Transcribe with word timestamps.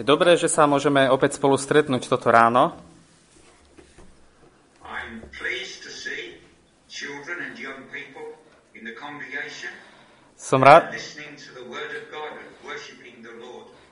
Je 0.00 0.02
dobré, 0.02 0.34
že 0.34 0.50
sa 0.50 0.66
môžeme 0.66 1.06
opäť 1.06 1.38
spolu 1.38 1.54
stretnúť 1.54 2.10
toto 2.10 2.34
ráno. 2.34 2.74
Som 10.40 10.66
rád, 10.66 10.96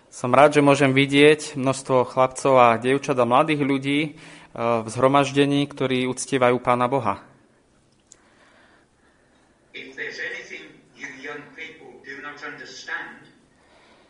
som 0.09 0.35
rád, 0.35 0.51
že 0.59 0.65
môžem 0.65 0.91
vidieť 0.91 1.55
množstvo 1.55 2.09
chlapcov 2.09 2.55
a 2.59 2.69
dievčat 2.83 3.15
a 3.15 3.29
mladých 3.29 3.63
ľudí 3.63 4.01
eh, 4.03 4.13
v 4.57 4.87
zhromaždení, 4.91 5.71
ktorí 5.71 6.11
uctievajú 6.11 6.59
Pána 6.59 6.91
Boha. 6.91 7.23
If 9.71 9.95
there's 9.95 10.19
anything 10.19 10.75
you 10.99 11.07
young 11.23 11.45
people 11.55 12.03
do 12.03 12.19
not 12.25 12.43
understand, 12.43 13.31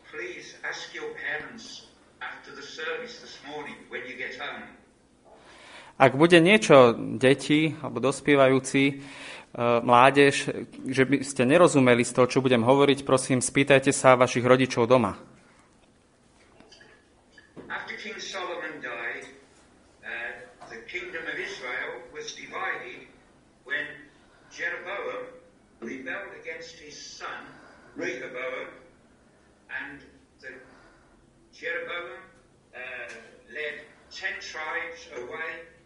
please 0.08 0.56
ask 0.64 0.94
your 0.96 1.12
parents 1.12 1.90
after 2.24 2.56
the 2.56 2.64
service 2.64 3.20
this 3.20 3.36
morning 3.44 3.76
when 3.92 4.06
you 4.08 4.16
get 4.16 4.38
home. 4.40 4.64
Ak 5.98 6.14
bude 6.14 6.38
niečo 6.38 6.94
deti 6.94 7.74
alebo 7.82 7.98
dospievajúci, 7.98 8.82
eh, 8.86 8.98
mládež, 9.82 10.34
že 10.86 11.02
by 11.02 11.26
ste 11.26 11.42
nerozumeli 11.42 12.06
z 12.06 12.14
toho, 12.14 12.30
čo 12.30 12.38
budem 12.38 12.62
hovoriť, 12.62 13.02
prosím, 13.02 13.42
spýtajte 13.42 13.90
sa 13.90 14.14
vašich 14.14 14.46
rodičov 14.46 14.86
doma. 14.86 15.18
Uh, 19.98 20.24
Rehoboam, 27.98 28.70
and 29.74 29.98
the 30.38 30.54
Jeroboam 31.50 32.22
uh, 32.70 33.10
led 33.50 33.82
ten 34.14 34.38
tribes 34.38 35.02
away 35.18 35.77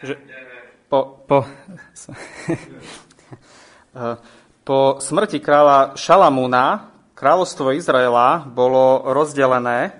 Že- 0.00 0.16
uh, 0.16 0.64
Po, 0.88 0.98
po, 1.28 1.38
Eh, 3.94 4.16
po 4.66 4.98
smrti 4.98 5.38
kráľa 5.38 5.94
Šalamúna 5.94 6.90
kráľovstvo 7.14 7.70
Izraela 7.78 8.42
bolo 8.42 9.06
rozdelené, 9.06 9.94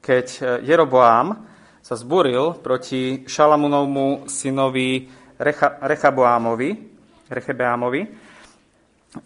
keď 0.00 0.26
eh, 0.40 0.44
Jeroboám 0.64 1.44
sa 1.84 1.92
zburil 2.00 2.56
proti 2.64 3.28
Šalamúnovmu 3.28 4.32
synovi 4.32 5.12
Recha, 5.36 5.76
Rechaboámovi, 5.76 6.72
Rechebeámovi 7.28 8.00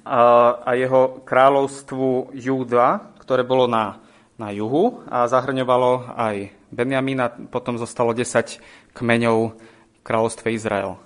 a, 0.02 0.22
a 0.66 0.70
jeho 0.74 1.22
kráľovstvu 1.22 2.34
Júda, 2.34 3.14
ktoré 3.22 3.46
bolo 3.46 3.70
na, 3.70 4.02
na 4.38 4.54
juhu 4.54 5.02
a 5.10 5.26
zahrňovalo 5.26 6.14
aj 6.14 6.54
Benjamína, 6.70 7.50
potom 7.50 7.76
zostalo 7.76 8.14
10 8.14 8.94
kmeňov 8.94 9.38
v 9.58 10.00
kráľovstve 10.06 10.54
Izrael. 10.54 10.96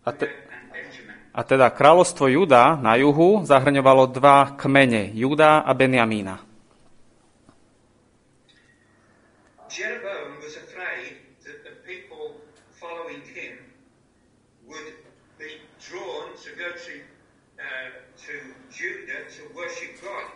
A 0.00 0.12
te-. 0.12 0.32
A 1.30 1.46
teda 1.46 1.70
kráľovstvo 1.70 2.26
Juda 2.26 2.74
na 2.74 2.98
juhu 2.98 3.46
zahrňovalo 3.46 4.10
dva 4.10 4.58
kmene, 4.58 5.14
Juda 5.14 5.62
a 5.62 5.70
Benjamína. 5.70 6.42
Jeroboam 9.70 10.42
was 10.42 10.58
afraid 10.58 11.22
that 11.46 11.62
the 11.62 11.78
people 11.86 12.42
following 12.74 13.22
him 13.22 13.62
would 14.66 14.90
be 15.38 15.62
drawn 15.78 16.34
to 16.42 16.50
go 16.58 16.74
to, 16.74 16.94
uh, 17.62 17.88
to 18.26 18.34
Judah 18.74 19.22
to 19.30 19.42
worship 19.54 19.94
God. 20.02 20.26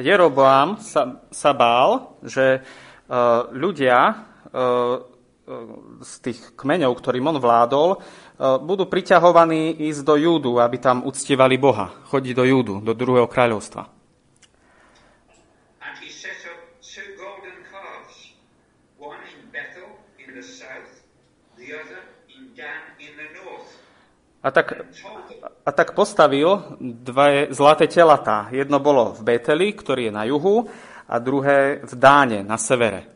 Jeroboam 0.00 0.80
sa, 0.80 1.20
sa 1.30 1.52
bál, 1.52 2.16
že 2.24 2.60
uh, 2.60 3.48
ľudia 3.52 3.98
uh, 4.10 5.04
z 6.00 6.12
tých 6.24 6.40
kmeňov, 6.54 6.94
ktorým 6.94 7.26
on 7.26 7.42
vládol, 7.42 7.98
budú 8.62 8.86
priťahovaní 8.86 9.82
ísť 9.90 10.06
do 10.06 10.14
Júdu, 10.14 10.62
aby 10.62 10.78
tam 10.78 11.02
uctievali 11.02 11.58
Boha, 11.58 11.90
chodiť 12.06 12.32
do 12.38 12.44
Júdu, 12.46 12.74
do 12.78 12.94
druhého 12.94 13.26
kráľovstva. 13.26 13.90
A 24.40 24.48
tak, 24.48 24.72
a 25.60 25.70
tak 25.72 25.92
postavil 25.92 26.78
dve 26.80 27.52
zlaté 27.52 27.86
telatá. 27.86 28.48
Jedno 28.48 28.80
bolo 28.80 29.12
v 29.12 29.20
Beteli, 29.22 29.76
ktorý 29.76 30.08
je 30.08 30.12
na 30.12 30.24
juhu, 30.24 30.66
a 31.10 31.18
druhé 31.18 31.82
v 31.82 31.94
Dáne, 31.98 32.46
na 32.46 32.54
severe. 32.54 33.10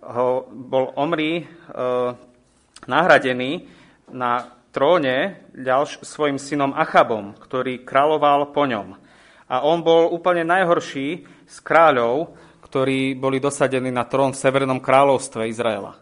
ho, 0.08 0.48
bol 0.48 0.96
Omri 0.96 1.36
e, 1.36 1.44
nahradený 2.88 3.68
na 4.16 4.56
tróne 4.72 5.44
ďalš, 5.52 6.00
svojim 6.00 6.40
synom 6.40 6.72
Achabom, 6.72 7.36
ktorý 7.36 7.84
kráľoval 7.84 8.56
po 8.56 8.64
ňom. 8.64 8.96
A 9.52 9.68
on 9.68 9.84
bol 9.84 10.08
úplne 10.08 10.48
najhorší 10.48 11.28
z 11.44 11.56
kráľov, 11.60 12.32
ktorí 12.70 13.18
boli 13.18 13.42
dosadení 13.42 13.90
na 13.90 14.06
trón 14.06 14.30
v 14.30 14.38
Severnom 14.38 14.78
kráľovstve 14.78 15.50
Izraela. 15.50 15.98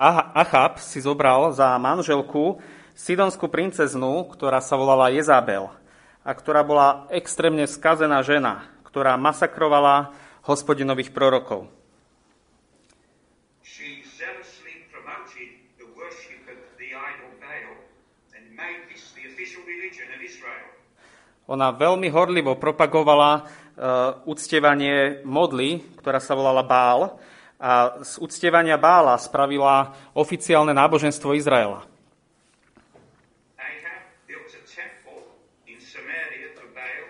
Achab 0.00 0.78
si 0.78 1.02
zobral 1.02 1.50
za 1.50 1.74
manželku 1.76 2.62
sidonskú 2.94 3.50
princeznu, 3.50 4.22
ktorá 4.32 4.62
sa 4.62 4.78
volala 4.78 5.10
Jezabel 5.10 5.66
a 6.22 6.30
ktorá 6.30 6.62
bola 6.62 7.10
extrémne 7.10 7.66
skazená 7.66 8.22
žena, 8.22 8.70
ktorá 8.86 9.18
masakrovala 9.18 10.14
hospodinových 10.50 11.14
prorokov. 11.14 11.70
Ona 21.50 21.74
veľmi 21.74 22.06
horlivo 22.14 22.54
propagovala 22.62 23.30
uh, 23.34 23.42
uctievanie 24.22 25.26
modly, 25.26 25.82
ktorá 25.98 26.22
sa 26.22 26.38
volala 26.38 26.62
Bál, 26.62 27.18
a 27.60 28.00
z 28.06 28.22
uctievania 28.22 28.78
Bála 28.78 29.18
spravila 29.18 29.92
oficiálne 30.14 30.72
náboženstvo 30.72 31.34
Izraela. 31.34 31.84
Ahab 33.58 34.02
built 34.30 34.48
a 34.54 34.62
temple 34.64 35.26
in 35.68 35.76
Samaria 35.82 36.54
to 36.56 36.64
Baal 36.72 37.04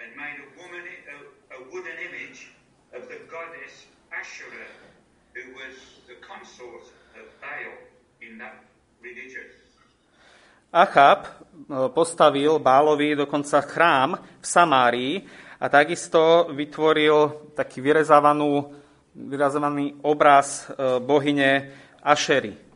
and 0.00 0.14
made 0.16 0.40
a 0.40 0.48
woman 0.56 0.80
a, 0.86 1.16
a 1.52 1.68
wooden 1.68 1.98
image 2.08 2.54
of 2.96 3.04
the 3.10 3.20
goddess 3.28 3.90
Asherah, 4.14 4.72
who 5.36 5.44
was 5.58 5.74
the 6.08 6.16
consort 6.24 6.88
of 7.18 7.26
Baal 7.42 7.76
in 8.24 8.38
that 8.40 8.64
religion. 9.04 9.44
Achab 10.76 11.24
e, 11.24 11.30
postavil 11.88 12.60
Bálovi 12.60 13.16
dokonca 13.16 13.64
chrám 13.64 14.20
v 14.20 14.46
Samárii 14.46 15.14
a 15.56 15.72
takisto 15.72 16.52
vytvoril 16.52 17.48
taký 17.56 17.80
vyrezávanú, 17.80 18.76
vyrezávaný 19.16 19.96
obraz 20.04 20.68
e, 20.68 21.00
bohyne 21.00 21.72
Ašery. 22.04 22.66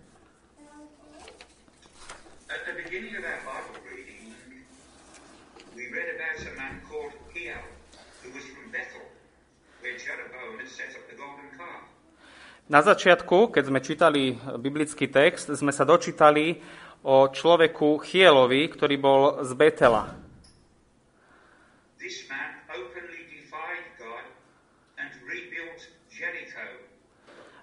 Na 12.70 12.86
začiatku, 12.86 13.50
keď 13.50 13.66
sme 13.66 13.82
čítali 13.82 14.38
biblický 14.62 15.10
text, 15.10 15.50
sme 15.50 15.74
sa 15.74 15.82
dočítali 15.82 16.62
o 17.04 17.28
človeku 17.28 18.00
Chielovi, 18.04 18.68
ktorý 18.68 18.96
bol 19.00 19.20
z 19.44 19.50
Betela. 19.56 20.20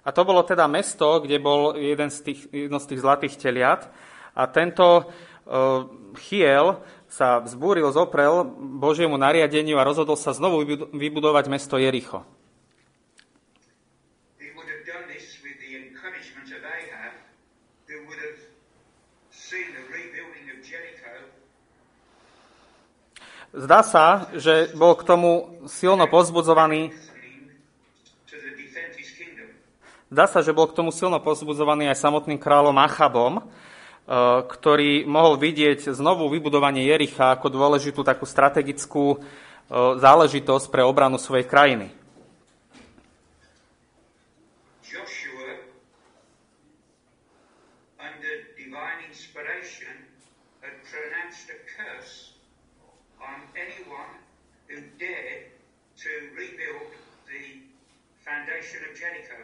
A 0.08 0.12
to 0.16 0.24
bolo 0.24 0.40
teda 0.40 0.64
mesto, 0.64 1.20
kde 1.20 1.36
bol 1.36 1.76
jeden 1.76 2.08
z 2.08 2.18
tých, 2.24 2.40
jedno 2.48 2.80
z 2.80 2.88
tých 2.88 3.04
zlatých 3.04 3.34
teliat. 3.36 3.92
A 4.32 4.48
tento 4.48 5.04
uh, 5.04 5.84
Chiel 6.16 6.80
sa 7.12 7.44
vzbúril, 7.44 7.92
zoprel 7.92 8.40
Božiemu 8.80 9.20
nariadeniu 9.20 9.76
a 9.76 9.84
rozhodol 9.84 10.16
sa 10.16 10.32
znovu 10.32 10.64
vybu- 10.64 10.96
vybudovať 10.96 11.44
mesto 11.52 11.76
Jericho. 11.76 12.24
He 14.40 14.48
would 14.56 14.64
have 14.72 14.84
done 14.88 15.04
this 15.12 15.36
with 15.44 15.60
the 15.60 15.76
encouragement 15.76 16.56
of 16.56 16.64
Ahab, 16.64 17.12
who 17.84 18.00
would 18.08 18.20
have 18.24 18.40
seen 19.28 19.76
the 19.76 19.84
rebuilding 19.92 20.56
of 20.56 20.64
Jericho 20.64 21.28
Zdá 23.48 23.80
sa, 23.80 24.28
že 24.36 24.76
bol 24.76 24.92
k 24.92 25.08
tomu 25.08 25.64
silno 25.64 26.04
pozbudzovaný. 26.04 26.92
Zdá 30.12 30.28
sa, 30.28 30.44
že 30.44 30.52
bol 30.52 30.68
k 30.68 30.76
tomu 30.76 30.92
silno 30.92 31.16
pozbudzovaný 31.16 31.88
aj 31.88 31.96
samotným 31.96 32.36
kráľom 32.36 32.76
Achabom, 32.76 33.40
e, 33.40 33.42
ktorý 34.52 35.08
mohol 35.08 35.40
vidieť 35.40 35.96
znovu 35.96 36.28
vybudovanie 36.28 36.84
Jericha 36.92 37.32
ako 37.32 37.48
dôležitú 37.48 38.04
takú 38.04 38.28
strategickú 38.28 39.16
e, 39.16 39.18
záležitosť 39.96 40.68
pre 40.68 40.84
obranu 40.84 41.16
svojej 41.16 41.48
krajiny. 41.48 41.88
Joshua, 44.84 45.56
under 47.96 48.34
divine 48.60 49.08
inspiration, 49.08 50.04
had 50.60 50.76
pronounced 50.88 51.48
a 51.48 51.56
curse 51.64 52.28
on 53.20 53.40
anyone 53.54 54.14
who 54.68 54.80
dared 54.98 55.50
to 55.96 56.10
rebuild 56.32 56.88
the 57.26 57.60
foundation 58.22 58.80
of 58.88 58.96
Jericho, 58.96 59.38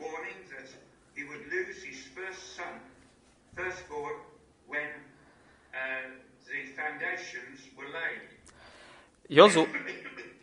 warning 0.00 0.38
that 0.50 0.68
he 1.14 1.24
would 1.24 1.46
lose 1.50 1.82
his 1.82 2.04
first 2.14 2.56
son, 2.56 2.82
firstborn, 3.54 4.14
when 4.66 4.90
uh, 5.74 6.10
the 6.46 6.74
foundations 6.74 7.70
were 7.76 7.88
laid. 7.88 8.26
Jozu, 9.28 9.68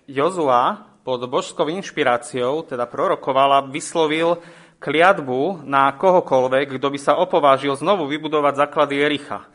Jozua 0.05 0.93
pod 1.01 1.21
božskou 1.25 1.69
inšpiráciou 1.69 2.65
teda 2.65 2.85
prorokoval 2.85 3.49
a 3.57 3.65
vyslovil 3.65 4.39
kliatbu 4.77 5.65
na 5.65 5.89
kohokoľvek, 5.97 6.77
kto 6.77 6.87
by 6.93 6.99
sa 7.01 7.17
opovážil 7.17 7.73
znovu 7.73 8.05
vybudovať 8.05 8.53
základy 8.65 9.01
Jericha. 9.01 9.49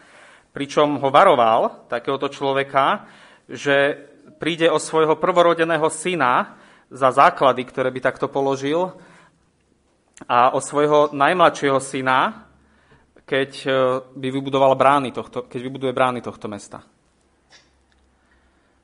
Pričom 0.50 0.98
ho 0.98 1.08
varoval, 1.14 1.86
takéhoto 1.86 2.26
človeka, 2.26 3.06
že 3.46 4.06
príde 4.42 4.66
o 4.66 4.82
svojho 4.82 5.14
prvorodeného 5.14 5.86
syna 5.90 6.58
za 6.90 7.14
základy, 7.14 7.62
ktoré 7.66 7.94
by 7.94 8.00
takto 8.02 8.26
položil, 8.26 8.98
a 10.28 10.52
o 10.52 10.60
svojho 10.60 11.14
najmladšieho 11.16 11.80
syna, 11.80 12.50
keď 13.24 13.50
e, 13.64 13.70
by 14.18 14.28
vybudoval 14.28 14.74
brány 14.74 15.14
tohto, 15.14 15.46
keď 15.46 15.60
vybuduje 15.62 15.92
brány 15.94 16.20
tohto 16.20 16.50
mesta. 16.50 16.82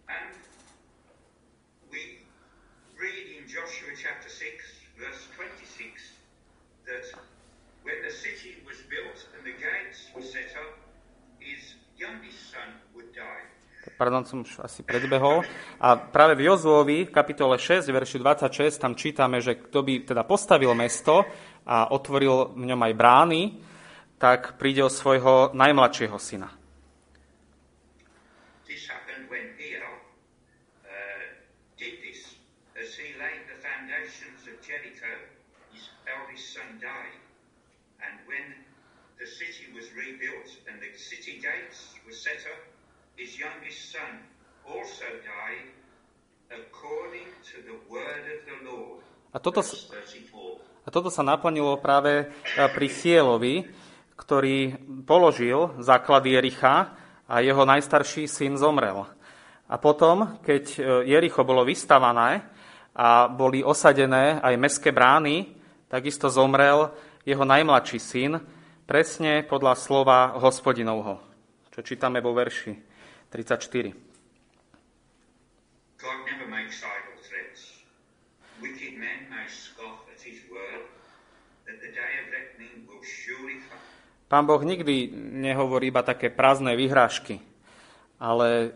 And 0.07 0.33
we 1.91 2.25
read 2.97 3.27
in 3.37 3.45
Joshua 3.51 3.93
chapter 3.99 4.31
6, 4.31 4.97
verse 4.97 5.27
26, 5.35 6.15
that 6.87 7.05
when 7.83 7.99
the 8.07 8.15
city 8.15 8.63
was 8.65 8.79
built 8.87 9.19
and 9.35 9.43
the 9.43 9.57
gates 9.59 10.09
were 10.15 10.25
set 10.25 10.55
up, 10.57 10.79
his 11.43 11.75
youngest 11.99 12.55
son 12.55 12.71
would 12.95 13.11
die. 13.13 13.45
Pardon, 13.97 14.29
som 14.29 14.45
už 14.45 14.61
asi 14.61 14.85
predbehol. 14.85 15.41
A 15.81 15.97
práve 15.97 16.37
v 16.37 16.53
Jozuovi, 16.53 17.09
kapitole 17.09 17.57
6, 17.57 17.89
verši 17.89 18.21
26, 18.21 18.77
tam 18.77 18.93
čítame, 18.93 19.41
že 19.41 19.57
kto 19.57 19.81
by 19.81 20.05
teda 20.05 20.21
postavil 20.29 20.77
mesto 20.77 21.25
a 21.65 21.89
otvoril 21.89 22.53
v 22.53 22.65
ňom 22.69 22.81
aj 22.85 22.93
brány, 22.93 23.43
tak 24.21 24.61
príde 24.61 24.85
o 24.85 24.93
svojho 24.93 25.57
najmladšieho 25.57 26.17
syna. 26.21 26.53
Uh, 30.85 31.33
were 42.07 42.13
set 42.13 42.47
up, 42.47 42.66
his 43.17 43.41
youngest 43.41 43.97
son 43.97 44.21
also 44.69 45.09
died 45.25 45.73
according 46.53 47.25
to 47.49 47.65
the 47.65 47.77
word 47.89 48.25
of 48.29 48.41
the 48.45 48.59
Lord. 48.69 49.01
A 49.33 49.41
toto, 49.41 49.65
Verse 49.65 49.89
34. 49.89 50.85
a 50.85 50.89
toto 50.93 51.09
sa 51.09 51.25
naplnilo 51.25 51.81
práve 51.81 52.25
e, 52.25 52.25
pri 52.69 52.87
Chielovi, 52.93 53.57
ktorý 54.17 54.77
položil 55.09 55.77
základy 55.81 56.37
Jericha 56.37 56.93
a 57.25 57.41
jeho 57.41 57.65
najstarší 57.65 58.29
syn 58.29 58.61
zomrel. 58.61 59.09
A 59.67 59.77
potom, 59.81 60.41
keď 60.45 60.65
e, 60.77 60.81
Jericho 61.09 61.41
bolo 61.41 61.65
vystavané 61.65 62.45
a 62.93 63.29
boli 63.33 63.65
osadené 63.65 64.41
aj 64.45 64.61
mestské 64.61 64.93
brány, 64.93 65.57
takisto 65.89 66.29
zomrel 66.29 66.93
jeho 67.25 67.45
najmladší 67.49 67.99
syn, 67.99 68.33
presne 68.85 69.41
podľa 69.41 69.73
slova 69.75 70.37
hospodinovho, 70.37 71.17
čo 71.73 71.81
čítame 71.81 72.21
vo 72.21 72.37
verši 72.37 72.96
34. 73.31 73.93
God 75.97 76.19
never 76.29 76.47
makes 76.47 76.83
idle 76.85 77.19
threats. 77.25 77.83
Wicked 78.63 78.95
men 78.97 79.29
may 79.29 79.45
scoff 79.49 80.07
at 80.09 80.21
his 80.23 80.41
word, 80.49 80.87
that 81.67 81.77
the 81.83 81.93
day 81.93 82.13
of 82.23 82.33
reckoning 82.33 82.87
will 82.89 83.03
surely 83.03 83.61
come. 83.69 83.83
Pán 84.27 84.43
Boh 84.43 84.59
nikdy 84.59 85.07
nehovorí 85.15 85.95
iba 85.95 86.03
také 86.03 86.35
prázdne 86.35 86.75
vyhrážky, 86.75 87.39
ale 88.19 88.49
e, 88.59 88.69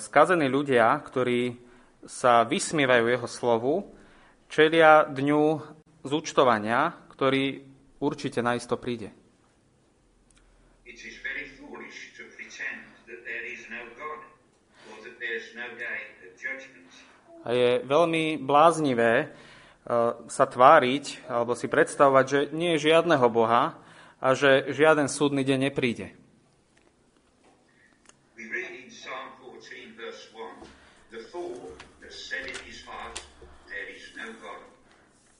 skazení 0.00 0.48
ľudia, 0.48 0.96
ktorí 1.04 1.60
sa 2.08 2.48
vysmievajú 2.48 3.04
jeho 3.12 3.28
slovu, 3.28 3.72
čelia 4.48 5.04
dňu 5.04 5.60
zúčtovania, 6.08 6.96
ktorý 7.12 7.68
určite 8.00 8.40
naisto 8.40 8.80
príde. 8.80 9.12
It 10.88 10.96
is 11.04 11.20
very 11.20 11.52
foolish 11.60 12.16
to 12.16 12.24
pretend 12.32 12.88
that 13.12 13.20
there 13.28 13.44
is 13.44 13.68
no 13.68 13.84
God, 13.92 14.24
or 14.88 14.96
that 15.04 15.20
there 15.20 15.36
is 15.36 15.52
no 15.52 15.68
day 15.76 16.16
of 16.24 16.32
judgment. 16.40 16.88
A 17.44 17.54
je 17.54 17.70
veľmi 17.86 18.40
bláznivé 18.42 19.12
e, 19.22 19.26
sa 20.26 20.44
tváriť 20.46 21.30
alebo 21.30 21.54
si 21.54 21.70
predstavovať, 21.70 22.24
že 22.26 22.40
nie 22.56 22.74
je 22.74 22.90
žiadneho 22.90 23.26
Boha 23.30 23.78
a 24.18 24.28
že 24.34 24.70
žiaden 24.74 25.06
súdny 25.06 25.46
deň 25.46 25.70
nepríde. 25.70 26.18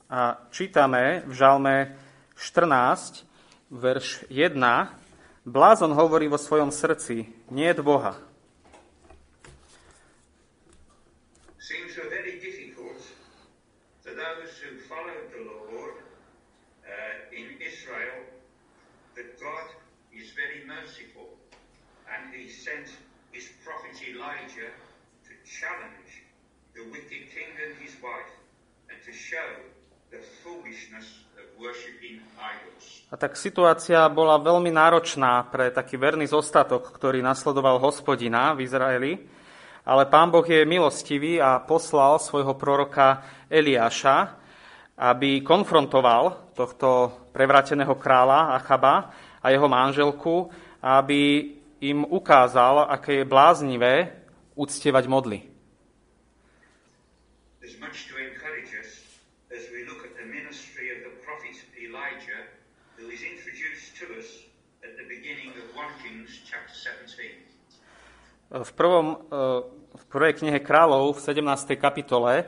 A 0.09 0.41
čítame 0.49 1.21
v 1.29 1.33
Žalme 1.37 1.77
14, 2.33 3.29
verš 3.69 4.25
1, 4.33 4.57
blázon 5.45 5.93
hovorí 5.93 6.33
vo 6.33 6.41
svojom 6.41 6.73
srdci, 6.73 7.29
nie 7.53 7.69
je 7.69 7.85
Boha. 7.85 8.17
Sent 22.69 22.93
his 23.33 23.49
prophet 23.65 23.97
Elijah 24.05 24.69
to 25.25 25.33
challenge 25.49 26.29
the 26.77 26.85
wicked 26.93 27.33
king 27.33 27.51
and 27.65 27.73
his 27.81 27.97
wife 28.05 28.33
and 28.93 28.99
to 29.09 29.13
show 29.13 29.49
the 30.13 30.21
foolishness. 30.45 31.25
A 33.11 33.19
tak 33.19 33.35
situácia 33.35 34.07
bola 34.15 34.39
veľmi 34.39 34.71
náročná 34.71 35.43
pre 35.51 35.75
taký 35.75 35.99
verný 35.99 36.31
zostatok, 36.31 36.95
ktorý 36.95 37.19
nasledoval 37.19 37.83
hospodina 37.83 38.55
v 38.55 38.63
Izraeli, 38.63 39.19
ale 39.83 40.07
pán 40.07 40.31
Boh 40.31 40.47
je 40.47 40.63
milostivý 40.63 41.43
a 41.43 41.59
poslal 41.59 42.23
svojho 42.23 42.55
proroka 42.55 43.27
Eliáša, 43.51 44.39
aby 45.03 45.43
konfrontoval 45.43 46.55
tohto 46.55 47.11
prevrateného 47.35 47.99
kráľa 47.99 48.55
Achaba 48.55 49.11
a 49.43 49.51
jeho 49.51 49.67
manželku, 49.67 50.47
aby 50.79 51.58
im 51.81 52.05
ukázal, 52.05 52.91
aké 52.91 53.23
je 53.23 53.25
bláznivé 53.25 54.13
uctievať 54.59 55.05
modly. 55.07 55.39
V, 68.49 68.73
prvom, 68.73 69.07
eh, 69.13 69.61
v 69.93 70.05
prvej 70.09 70.41
knihe 70.41 70.59
kráľov 70.65 71.21
v 71.21 71.21
17. 71.21 71.77
kapitole 71.77 72.33
eh, 72.41 72.45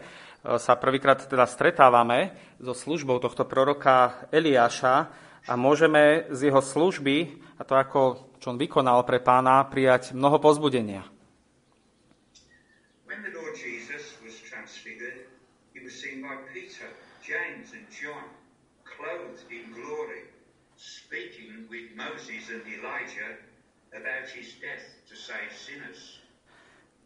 sa 0.56 0.72
prvýkrát 0.80 1.20
teda 1.28 1.44
stretávame 1.44 2.32
so 2.56 2.72
službou 2.72 3.20
tohto 3.20 3.44
proroka 3.44 4.25
Eliáša 4.32 5.12
a 5.44 5.52
môžeme 5.60 6.25
z 6.32 6.49
jeho 6.49 6.64
služby, 6.64 7.37
a 7.60 7.62
to 7.68 7.76
ako 7.76 8.29
čo 8.40 8.50
on 8.50 8.56
vykonal 8.56 9.04
pre 9.04 9.20
pána, 9.20 9.68
prijať 9.68 10.16
mnoho 10.16 10.40
pozbudenia. 10.40 11.04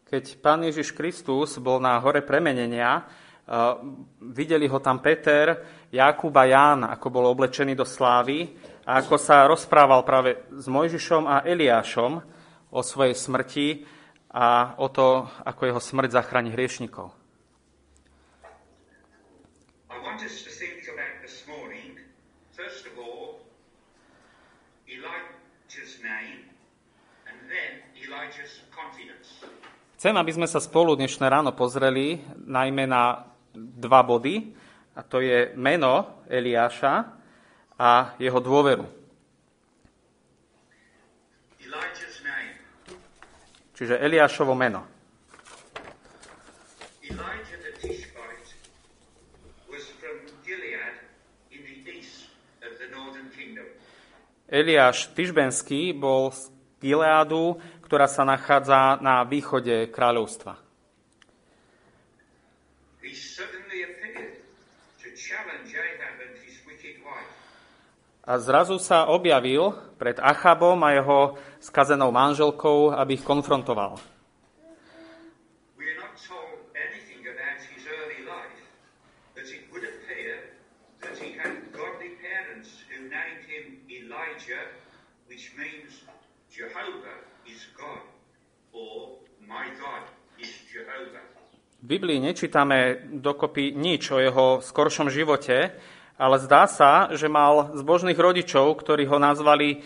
Keď 0.05 0.23
pán 0.39 0.63
Ježiš 0.63 0.95
Kristus 0.95 1.59
bol 1.59 1.83
na 1.83 1.99
hore 1.99 2.23
premenenia, 2.23 3.03
uh, 3.03 3.81
videli 4.21 4.69
ho 4.71 4.79
tam 4.79 5.03
Peter, 5.03 5.59
Jakub 5.91 6.31
a 6.37 6.45
Ján, 6.47 6.87
ako 6.87 7.07
bol 7.11 7.25
oblečený 7.27 7.75
do 7.75 7.83
slávy 7.83 8.55
a 8.85 9.01
ako 9.01 9.17
sa 9.17 9.49
rozprával 9.49 10.05
práve 10.05 10.45
s 10.53 10.69
Mojžišom 10.69 11.25
a 11.25 11.41
Eliášom 11.41 12.21
o 12.69 12.79
svojej 12.85 13.17
smrti 13.17 13.81
a 14.29 14.77
o 14.77 14.85
to, 14.93 15.25
ako 15.41 15.61
jeho 15.65 15.81
smrť 15.81 16.21
zachráni 16.21 16.53
hriešnikov. 16.53 17.09
Chcem, 29.95 30.13
aby 30.21 30.31
sme 30.37 30.45
sa 30.45 30.61
spolu 30.61 30.93
dnešné 30.93 31.25
ráno 31.25 31.57
pozreli 31.57 32.21
najmä 32.45 32.85
na 32.85 33.25
dva 33.57 34.05
body, 34.05 34.53
a 34.93 35.01
to 35.01 35.17
je 35.25 35.57
meno 35.57 36.21
Eliáša 36.29 37.24
a 37.75 38.15
jeho 38.19 38.39
dôveru. 38.39 38.87
Čiže 43.75 43.99
Eliášovo 43.99 44.55
meno. 44.55 44.87
Eliáš 54.45 55.11
Tyžbenský 55.11 55.91
bol 55.91 56.31
z 56.31 56.47
Gileádu, 56.79 57.59
ktorá 57.83 58.07
sa 58.07 58.23
nachádza 58.23 58.95
na 59.03 59.27
východe 59.27 59.91
kráľovstva. 59.91 60.55
A 68.25 68.41
zrazu 68.41 68.81
sa 68.81 69.05
objavil 69.05 69.69
pred 70.01 70.17
Achabom 70.17 70.81
a 70.81 70.97
jeho 70.97 71.37
skazenou 71.61 72.09
manželkou, 72.09 72.89
aby 72.97 73.21
ich 73.21 73.23
konfrontoval. 73.23 74.01
V 91.85 91.93
Biblii 92.01 92.17
nečítame 92.17 93.05
dokopy 93.13 93.77
nič 93.77 94.09
o 94.09 94.17
jeho 94.17 94.57
skoršom 94.57 95.13
živote, 95.13 95.69
ale 96.15 96.39
zdá 96.39 96.67
sa, 96.67 97.11
že 97.11 97.27
mal 97.27 97.75
zbožných 97.75 98.15
rodičov, 98.15 98.79
ktorí 98.79 99.03
ho 99.07 99.19
nazvali 99.19 99.83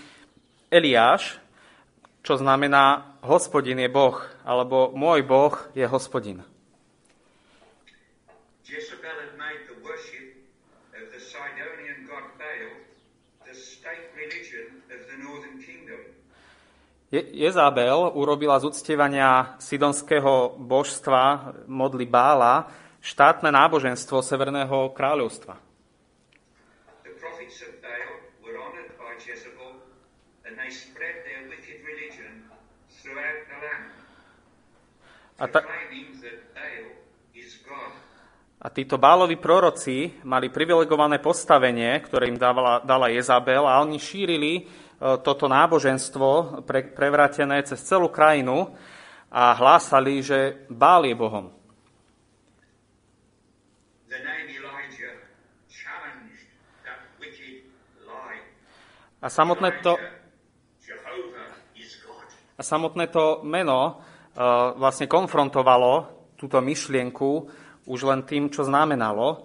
Eliáš, 0.70 1.42
čo 2.22 2.38
znamená 2.38 3.18
hospodin 3.26 3.82
je 3.82 3.90
Boh, 3.90 4.22
alebo 4.46 4.94
môj 4.94 5.26
Boh 5.26 5.56
je 5.74 5.86
hospodin. 5.90 6.46
Jezabel 17.10 18.14
urobila 18.14 18.62
z 18.62 18.70
uctievania 18.70 19.58
sidonského 19.58 20.62
božstva 20.62 21.58
modly 21.66 22.06
Bála 22.06 22.70
štátne 23.02 23.50
náboženstvo 23.50 24.22
Severného 24.22 24.94
kráľovstva. 24.94 25.69
A, 35.40 35.48
ta... 35.48 35.64
a 38.60 38.68
títo 38.68 39.00
báloví 39.00 39.40
proroci 39.40 40.20
mali 40.28 40.52
privilegované 40.52 41.24
postavenie, 41.24 41.96
ktoré 42.04 42.28
im 42.28 42.36
dávala, 42.36 42.84
dala 42.84 43.08
Jezabel 43.08 43.64
a 43.64 43.80
oni 43.80 43.96
šírili 43.96 44.54
e, 44.60 44.64
toto 45.24 45.48
náboženstvo 45.48 46.62
pre, 46.68 46.92
prevrátené 46.92 47.64
cez 47.64 47.80
celú 47.88 48.12
krajinu 48.12 48.76
a 49.32 49.56
hlásali, 49.56 50.20
že 50.20 50.68
Bál 50.68 51.08
je 51.08 51.16
Bohom. 51.16 51.48
A 59.20 59.28
samotné 59.28 59.84
to, 59.84 60.00
a 62.60 62.62
samotné 62.62 63.08
to 63.08 63.40
meno 63.48 64.04
Eh, 64.30 64.68
vlastne 64.80 65.10
konfrontovalo 65.10 66.06
túto 66.40 66.64
myšlienku 66.64 67.50
už 67.92 68.00
len 68.08 68.24
tým, 68.24 68.48
čo 68.48 68.64
znamenalo, 68.64 69.44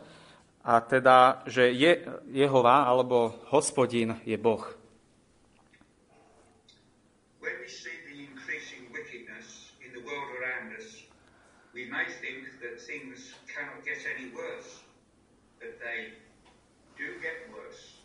a 0.62 0.78
teda, 0.84 1.42
že 1.50 1.72
je 1.74 2.04
Jehova 2.30 2.86
alebo 2.86 3.34
hospodin 3.50 4.20
je 4.22 4.38
Boh. 4.38 4.62
but 15.58 15.80
they 15.80 16.12
do 17.00 17.08
get 17.24 17.48
worse. 17.48 17.98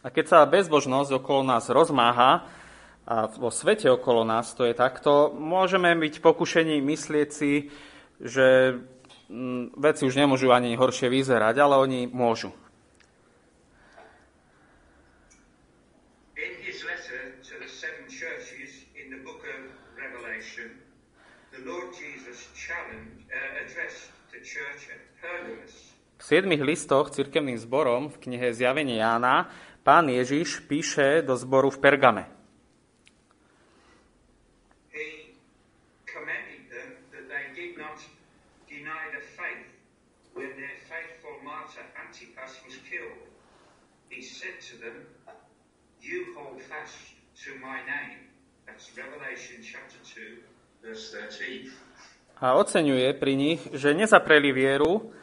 A 0.00 0.08
keď 0.08 0.24
sa 0.26 0.38
bezbožnosť 0.48 1.20
okolo 1.20 1.44
nás 1.44 1.68
rozmáha, 1.68 2.61
a 3.02 3.26
vo 3.26 3.50
svete 3.50 3.90
okolo 3.90 4.22
nás 4.22 4.54
to 4.54 4.62
je 4.66 4.74
takto, 4.74 5.34
môžeme 5.34 5.90
byť 5.98 6.22
pokušení 6.22 6.78
myslieť 6.78 7.28
si, 7.34 7.72
že 8.22 8.78
mm, 9.26 9.74
veci 9.74 10.06
už 10.06 10.14
nemôžu 10.14 10.54
ani 10.54 10.78
horšie 10.78 11.10
vyzerať, 11.10 11.58
ale 11.58 11.74
oni 11.82 12.00
môžu. 12.06 12.54
Uh. 25.32 25.92
V 26.18 26.24
siedmých 26.24 26.62
listoch 26.62 27.10
cirkevným 27.10 27.58
zborom 27.58 28.06
v 28.06 28.16
knihe 28.22 28.54
Zjavenie 28.54 29.02
Jána 29.02 29.50
pán 29.82 30.06
Ježiš 30.06 30.62
píše 30.70 31.26
do 31.26 31.34
zboru 31.34 31.70
v 31.74 31.82
Pergame. 31.82 32.24
He 34.94 35.34
commanded 36.06 36.70
them 36.70 36.94
that 37.10 37.26
they 37.26 37.50
did 37.58 37.74
not 37.74 37.98
deny 38.70 39.10
the 39.10 39.22
faith 39.34 39.66
when 40.38 40.54
their 40.54 40.78
faithful 40.86 41.34
martyr 41.42 41.82
Antipas 41.98 42.54
was 42.62 42.78
killed. 42.86 43.26
He 44.06 44.22
said 44.22 44.62
to 44.70 44.78
them, 44.78 45.10
You 45.98 46.38
hold 46.38 46.62
fast 46.62 46.94
to 47.41 47.41
my 47.41 47.41
name. 47.41 47.41
That's 47.41 47.41
Revelation 47.41 47.41
chapter 47.41 47.41
2, 47.41 47.41
verse 47.41 47.41
13. 47.41 47.41
A 52.42 52.58
oceňuje 52.58 53.08
pri 53.22 53.32
nich, 53.38 53.60
že 53.70 53.94
nezapreli 53.94 54.50
vieru, 54.50 55.14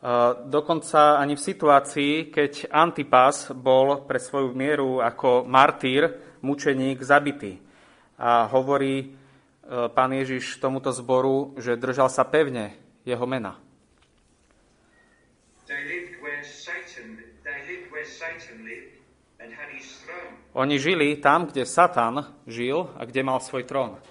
a 0.00 0.32
dokonca 0.32 1.20
ani 1.20 1.36
v 1.36 1.44
situácii, 1.44 2.12
keď 2.32 2.72
Antipas 2.72 3.52
bol 3.52 4.08
pre 4.08 4.16
svoju 4.16 4.56
mieru 4.56 5.04
ako 5.04 5.44
martýr, 5.44 6.08
mučeník, 6.40 7.04
zabitý. 7.04 7.60
A 8.16 8.48
hovorí 8.48 8.96
e, 8.96 9.06
pán 9.92 10.16
Ježiš 10.16 10.56
tomuto 10.56 10.88
zboru, 10.88 11.52
že 11.60 11.76
držal 11.76 12.08
sa 12.08 12.24
pevne 12.24 12.80
jeho 13.04 13.28
mena. 13.28 13.60
They 15.68 15.84
lived 15.84 16.16
where 16.24 16.40
Satan, 16.48 17.20
they 17.44 17.60
lived 17.68 17.92
where 17.92 18.08
Satan 18.08 18.64
lived 18.64 19.04
and 19.36 19.52
had 19.52 19.68
his 19.68 19.84
throne. 20.00 20.39
Oni 20.50 20.82
žili 20.82 21.14
tam, 21.22 21.46
kde 21.46 21.62
Satan 21.62 22.42
žil 22.42 22.90
a 22.98 23.06
kde 23.06 23.22
mal 23.22 23.38
svoj 23.38 23.62
trón. 23.62 24.02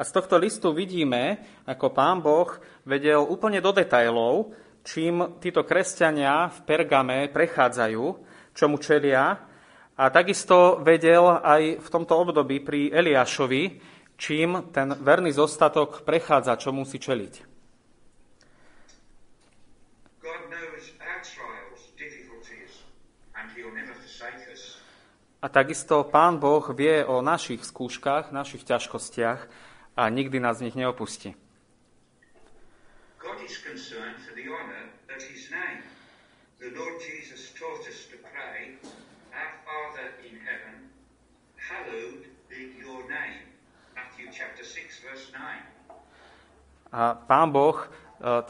A 0.00 0.04
z 0.08 0.16
tohto 0.16 0.40
listu 0.40 0.72
vidíme, 0.72 1.44
ako 1.68 1.92
pán 1.92 2.24
Boh 2.24 2.48
vedel 2.88 3.20
úplne 3.20 3.60
do 3.60 3.68
detajlov, 3.68 4.56
čím 4.80 5.36
títo 5.36 5.60
kresťania 5.68 6.48
v 6.48 6.58
Pergame 6.64 7.28
prechádzajú, 7.28 8.04
čomu 8.56 8.80
čelia, 8.80 9.49
a 10.00 10.08
takisto 10.08 10.80
vedel 10.80 11.28
aj 11.44 11.84
v 11.84 11.88
tomto 11.92 12.16
období 12.16 12.64
pri 12.64 12.88
Eliášovi, 12.88 13.76
čím 14.16 14.72
ten 14.72 14.96
verný 14.96 15.28
zostatok 15.36 16.08
prechádza, 16.08 16.56
čo 16.56 16.72
musí 16.72 16.96
čeliť. 16.96 17.50
A 25.40 25.48
takisto 25.48 26.04
pán 26.04 26.36
Boh 26.36 26.60
vie 26.76 27.00
o 27.00 27.24
našich 27.24 27.64
skúškach, 27.64 28.28
našich 28.28 28.60
ťažkostiach 28.68 29.40
a 29.96 30.02
nikdy 30.12 30.36
nás 30.36 30.60
z 30.60 30.68
nich 30.68 30.76
neopustí. 30.76 31.32
God 33.16 33.40
is 33.40 33.56
concerned 33.64 34.20
for 34.20 34.36
the 34.36 34.48
honor 34.52 34.92
of 35.08 35.20
his 35.24 35.48
name. 35.48 35.80
The 36.60 36.76
Lord 36.76 37.00
Jesus 37.00 37.56
taught 37.56 37.88
us 37.88 38.04
to 38.12 38.20
pray, 38.20 38.76
Our 39.32 39.52
Father 39.64 40.12
in 40.28 40.36
heaven, 40.44 40.92
hallowed 41.56 42.28
be 42.52 42.76
your 42.76 43.00
name. 43.08 43.48
Matthew 43.96 44.28
chapter 44.28 44.64
6, 44.64 45.00
verse 45.00 45.32
9. 45.32 45.40
A 46.90 47.14
pán 47.14 47.54
Boh 47.54 47.78
e, 47.78 47.86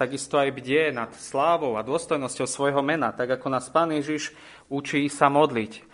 takisto 0.00 0.40
aj 0.40 0.48
bdie 0.56 0.96
nad 0.96 1.12
slávou 1.12 1.76
a 1.76 1.84
dôstojnosťou 1.84 2.48
svojho 2.48 2.80
mena, 2.80 3.12
tak 3.12 3.36
ako 3.36 3.52
nás 3.52 3.68
pán 3.68 3.92
Ježiš 3.92 4.32
učí 4.72 5.12
sa 5.12 5.28
modliť. 5.28 5.84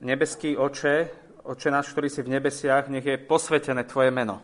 Nebeský 0.00 0.56
oče, 0.56 1.12
oče 1.44 1.68
náš, 1.68 1.92
ktorý 1.92 2.08
si 2.08 2.24
v 2.24 2.32
nebesiach, 2.36 2.88
nech 2.88 3.04
je 3.04 3.20
posvetené 3.20 3.84
tvoje 3.84 4.08
meno. 4.08 4.40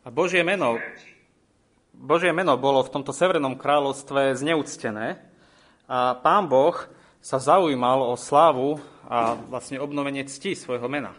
A 0.00 0.08
Božie 0.08 0.40
meno, 0.40 0.80
Božie 1.92 2.32
meno 2.32 2.56
bolo 2.56 2.80
v 2.80 2.88
tomto 2.88 3.12
severnom 3.12 3.52
kráľovstve 3.60 4.32
zneúctené 4.32 5.29
a 5.90 6.14
pán 6.14 6.46
Boh 6.46 6.78
sa 7.18 7.42
zaujímal 7.42 8.06
o 8.06 8.14
slávu 8.14 8.78
a 9.10 9.34
vlastne 9.34 9.82
obnovenie 9.82 10.22
cti 10.22 10.54
svojho 10.54 10.86
mena. 10.86 11.10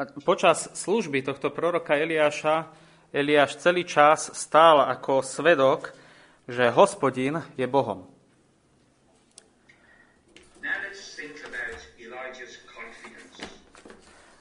A 0.00 0.08
počas 0.24 0.64
služby 0.80 1.20
tohto 1.20 1.52
proroka 1.52 1.92
Eliáša 1.92 2.72
Eliáš 3.10 3.58
celý 3.58 3.82
čas 3.82 4.30
stál 4.38 4.78
ako 4.86 5.18
svedok, 5.26 5.90
že 6.46 6.70
hospodin 6.70 7.42
je 7.58 7.66
Bohom. 7.66 8.06
Now 10.62 10.78
let's 10.86 11.18
think 11.18 11.34
about 11.42 11.74
Elijah's 11.98 12.62
confidence. 12.70 13.42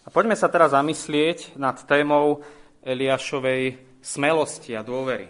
A 0.10 0.13
poďme 0.13 0.34
sa 0.34 0.50
teraz 0.50 0.74
zamyslieť 0.74 1.54
nad 1.54 1.78
témou 1.86 2.41
Eliášovej 2.82 3.78
smelosti 4.02 4.74
a 4.74 4.82
dôvery. 4.82 5.30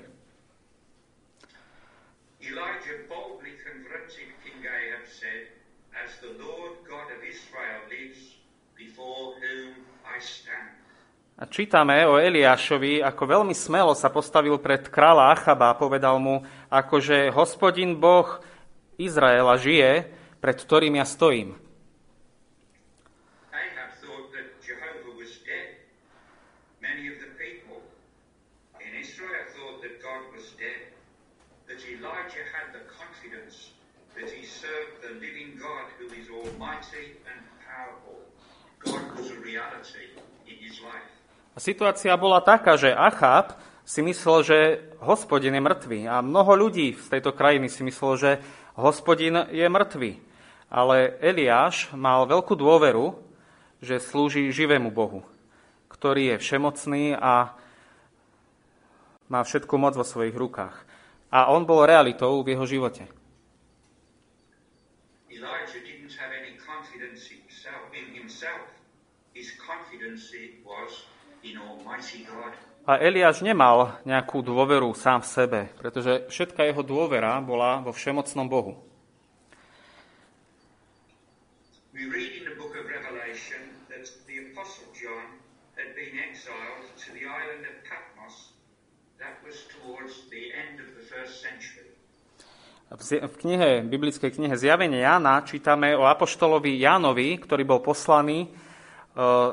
A 11.40 11.48
čítame 11.48 12.04
o 12.04 12.20
Eliášovi, 12.20 13.00
ako 13.00 13.24
veľmi 13.24 13.56
smelo 13.56 13.96
sa 13.96 14.08
postavil 14.08 14.60
pred 14.60 14.88
kráľa 14.88 15.36
Achaba 15.36 15.72
a 15.72 15.80
povedal 15.80 16.20
mu, 16.20 16.48
akože 16.68 17.32
hospodin 17.32 17.96
Boh 17.96 18.44
Izraela 19.00 19.56
žije, 19.56 20.12
pred 20.44 20.56
ktorým 20.60 21.00
ja 21.00 21.08
stojím. 21.08 21.56
Ahab 23.56 23.96
thought 24.04 24.28
that 24.36 24.52
Jehovah 24.60 25.16
was 25.16 25.40
dead. 25.48 25.80
Many 26.84 27.08
of 27.08 27.24
the 27.24 27.32
people 27.40 27.88
in 28.84 28.92
Israel 29.00 29.48
thought 29.56 29.80
that 29.80 30.04
God 30.04 30.28
was 30.36 30.52
dead. 30.60 30.92
That 31.72 31.80
Elijah 31.88 32.44
had 32.52 32.76
the 32.76 32.84
confidence 32.92 33.72
that 34.20 34.28
he 34.28 34.44
served 34.44 35.08
the 35.08 35.16
living 35.24 35.56
God 35.56 35.88
who 35.96 36.12
is 36.12 36.28
almighty 36.28 37.16
and 37.32 37.40
powerful. 37.64 38.20
God 38.84 39.16
was 39.16 39.32
a 39.32 39.40
reality 39.40 40.20
in 40.44 40.60
his 40.60 40.84
life. 40.84 41.12
Situácia 41.60 42.16
bola 42.16 42.40
taká, 42.40 42.80
že 42.80 42.96
Achab 42.96 43.60
si 43.84 44.00
myslel, 44.00 44.40
že 44.48 44.60
hospodin 45.04 45.52
je 45.52 45.60
mŕtvý. 45.60 46.00
A 46.08 46.24
mnoho 46.24 46.56
ľudí 46.56 46.96
z 46.96 47.08
tejto 47.12 47.36
krajiny 47.36 47.68
si 47.68 47.84
myslelo, 47.84 48.16
že 48.16 48.32
hospodin 48.80 49.44
je 49.52 49.68
mŕtvý. 49.68 50.12
Ale 50.72 51.20
Eliáš 51.20 51.92
mal 51.92 52.24
veľkú 52.24 52.56
dôveru, 52.56 53.20
že 53.84 54.00
slúži 54.00 54.48
živému 54.56 54.88
Bohu, 54.88 55.28
ktorý 55.92 56.36
je 56.36 56.42
všemocný 56.48 57.20
a 57.20 57.52
má 59.28 59.42
všetku 59.44 59.76
moc 59.76 60.00
vo 60.00 60.08
svojich 60.08 60.38
rukách. 60.38 60.88
A 61.30 61.52
on 61.52 61.68
bol 61.68 61.84
realitou 61.84 62.40
v 62.42 62.56
jeho 62.56 62.66
živote. 62.66 63.04
Elijah 65.30 65.82
didn't 65.84 66.16
have 66.18 66.32
any 66.34 66.58
confidence 66.58 67.30
himself, 67.30 67.84
in 67.94 68.16
himself. 68.16 68.66
His 69.36 69.54
confidence 69.62 70.34
was 70.66 71.06
in 71.44 71.58
Almighty 71.58 71.78
God. 71.78 71.79
A 72.90 72.98
Eliáš 72.98 73.46
nemal 73.46 74.02
nejakú 74.02 74.42
dôveru 74.42 74.94
sám 74.98 75.22
v 75.22 75.30
sebe, 75.30 75.60
pretože 75.78 76.26
všetká 76.30 76.66
jeho 76.66 76.82
dôvera 76.82 77.38
bola 77.42 77.86
vo 77.86 77.94
všemocnom 77.94 78.50
Bohu. 78.50 78.82
V 92.90 93.02
zj- 93.06 93.22
v 93.22 93.36
knihe, 93.38 93.70
biblickej 93.86 94.34
knihe 94.34 94.58
Zjavenie 94.58 95.06
Jána 95.06 95.46
čítame 95.46 95.94
o 95.94 96.10
apoštolovi 96.10 96.82
Jánovi, 96.82 97.38
ktorý 97.38 97.62
bol 97.62 97.86
poslaný 97.86 98.50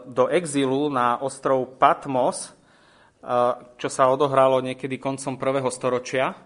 do 0.07 0.25
exílu 0.29 0.93
na 0.93 1.19
ostrov 1.19 1.79
Patmos, 1.81 2.47
e, 2.47 2.51
čo 3.81 3.89
sa 3.89 4.07
odohralo 4.13 4.61
niekedy 4.63 5.01
koncom 5.01 5.35
prvého 5.41 5.67
storočia. 5.73 6.37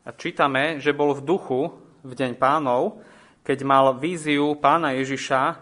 A 0.00 0.10
čítame, 0.16 0.80
že 0.80 0.96
bol 0.96 1.14
v 1.14 1.22
duchu 1.22 1.60
v 2.00 2.12
deň 2.16 2.32
pánov, 2.40 3.04
keď 3.44 3.58
mal 3.62 3.94
víziu 3.94 4.56
pána 4.56 4.96
Ježiša 4.96 5.60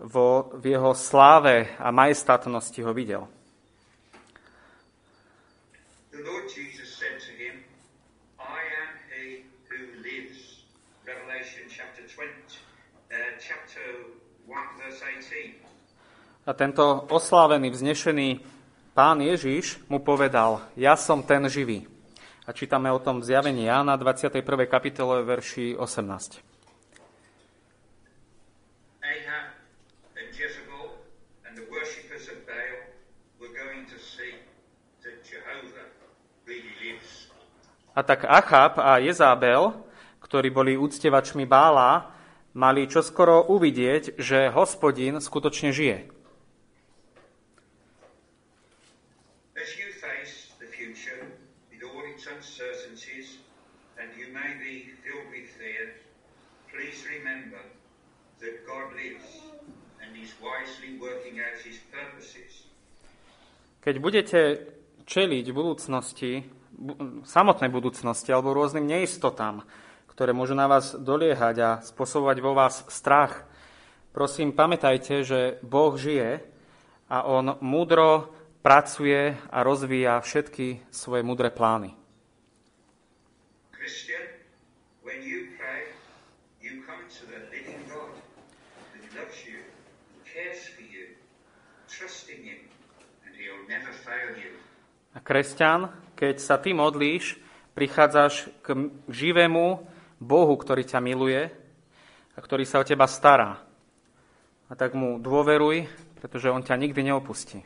vo, 0.00 0.50
v 0.56 0.74
jeho 0.74 0.96
sláve 0.96 1.70
a 1.78 1.92
majestátnosti 1.94 2.80
ho 2.82 2.92
videl. 2.96 3.28
The 6.14 6.22
Lord 6.22 6.46
Jesus 6.46 6.94
said 6.94 7.18
to 7.18 7.32
him, 7.34 7.66
I 8.38 8.62
am 8.62 8.90
he 9.10 9.50
who 9.66 9.98
lives. 9.98 10.62
Revelation 11.02 11.66
chapter 11.66 12.06
20, 12.06 12.30
uh, 13.10 13.34
chapter 13.42 13.82
1, 14.46 14.54
verse 14.78 15.02
18. 15.02 15.58
A 16.46 16.52
tento 16.54 17.10
oslávený, 17.10 17.74
vznešený 17.74 18.46
pán 18.94 19.18
Ježiš 19.26 19.82
mu 19.90 19.98
povedal, 19.98 20.62
ja 20.78 20.94
som 20.94 21.26
ten 21.26 21.50
živý. 21.50 21.90
A 22.46 22.54
čítame 22.54 22.94
o 22.94 23.02
tom 23.02 23.18
v 23.18 23.34
zjavení 23.34 23.66
Jána 23.66 23.98
21. 23.98 24.38
kapitole 24.70 25.26
verši 25.26 25.74
18. 25.74 26.38
Ahab 29.02 29.50
and 30.14 30.30
Jezebel 30.30 30.94
and 31.42 31.58
the 31.58 31.66
worshippers 31.66 32.30
of 32.30 32.38
Baal 32.46 32.86
were 33.42 33.50
going 33.50 33.88
to 33.90 33.98
see 33.98 34.38
that 35.02 35.24
Jehovah 35.26 35.90
really 36.44 36.76
lives. 36.84 37.32
A 37.94 38.02
tak 38.02 38.26
Achab 38.26 38.82
a 38.82 38.98
Jezábel, 38.98 39.70
ktorí 40.18 40.50
boli 40.50 40.74
úctevačmi 40.74 41.46
Bála, 41.46 42.10
mali 42.58 42.90
čoskoro 42.90 43.46
uvidieť, 43.46 44.18
že 44.18 44.50
hospodin 44.50 45.22
skutočne 45.22 45.70
žije. 45.70 46.10
Keď 63.84 64.00
budete 64.00 64.40
čeliť 65.04 65.52
budúcnosti, 65.52 66.32
bu- 66.42 66.63
samotnej 67.24 67.70
budúcnosti 67.70 68.30
alebo 68.30 68.54
rôznym 68.54 68.86
neistotám, 68.86 69.62
ktoré 70.10 70.30
môžu 70.30 70.54
na 70.54 70.70
vás 70.70 70.94
doliehať 70.94 71.56
a 71.58 71.70
spôsobovať 71.82 72.36
vo 72.38 72.52
vás 72.54 72.86
strach, 72.86 73.46
prosím, 74.14 74.54
pamätajte, 74.54 75.26
že 75.26 75.58
Boh 75.62 75.94
žije 75.98 76.42
a 77.10 77.26
On 77.26 77.58
múdro 77.58 78.30
pracuje 78.62 79.36
a 79.50 79.58
rozvíja 79.60 80.22
všetky 80.22 80.88
svoje 80.88 81.20
múdre 81.20 81.50
plány. 81.52 81.92
A 95.14 95.22
kresťan, 95.22 96.03
keď 96.14 96.40
sa 96.40 96.58
ty 96.58 96.74
modlíš, 96.74 97.38
prichádzaš 97.74 98.48
k 98.62 98.90
živému 99.10 99.82
Bohu, 100.22 100.54
ktorý 100.54 100.86
ťa 100.86 101.02
miluje 101.02 101.50
a 102.34 102.38
ktorý 102.38 102.64
sa 102.64 102.80
o 102.80 102.86
teba 102.86 103.10
stará. 103.10 103.60
A 104.70 104.72
tak 104.78 104.94
mu 104.94 105.20
dôveruj, 105.20 105.86
pretože 106.18 106.50
on 106.50 106.64
ťa 106.64 106.78
nikdy 106.78 107.12
neopustí. 107.12 107.62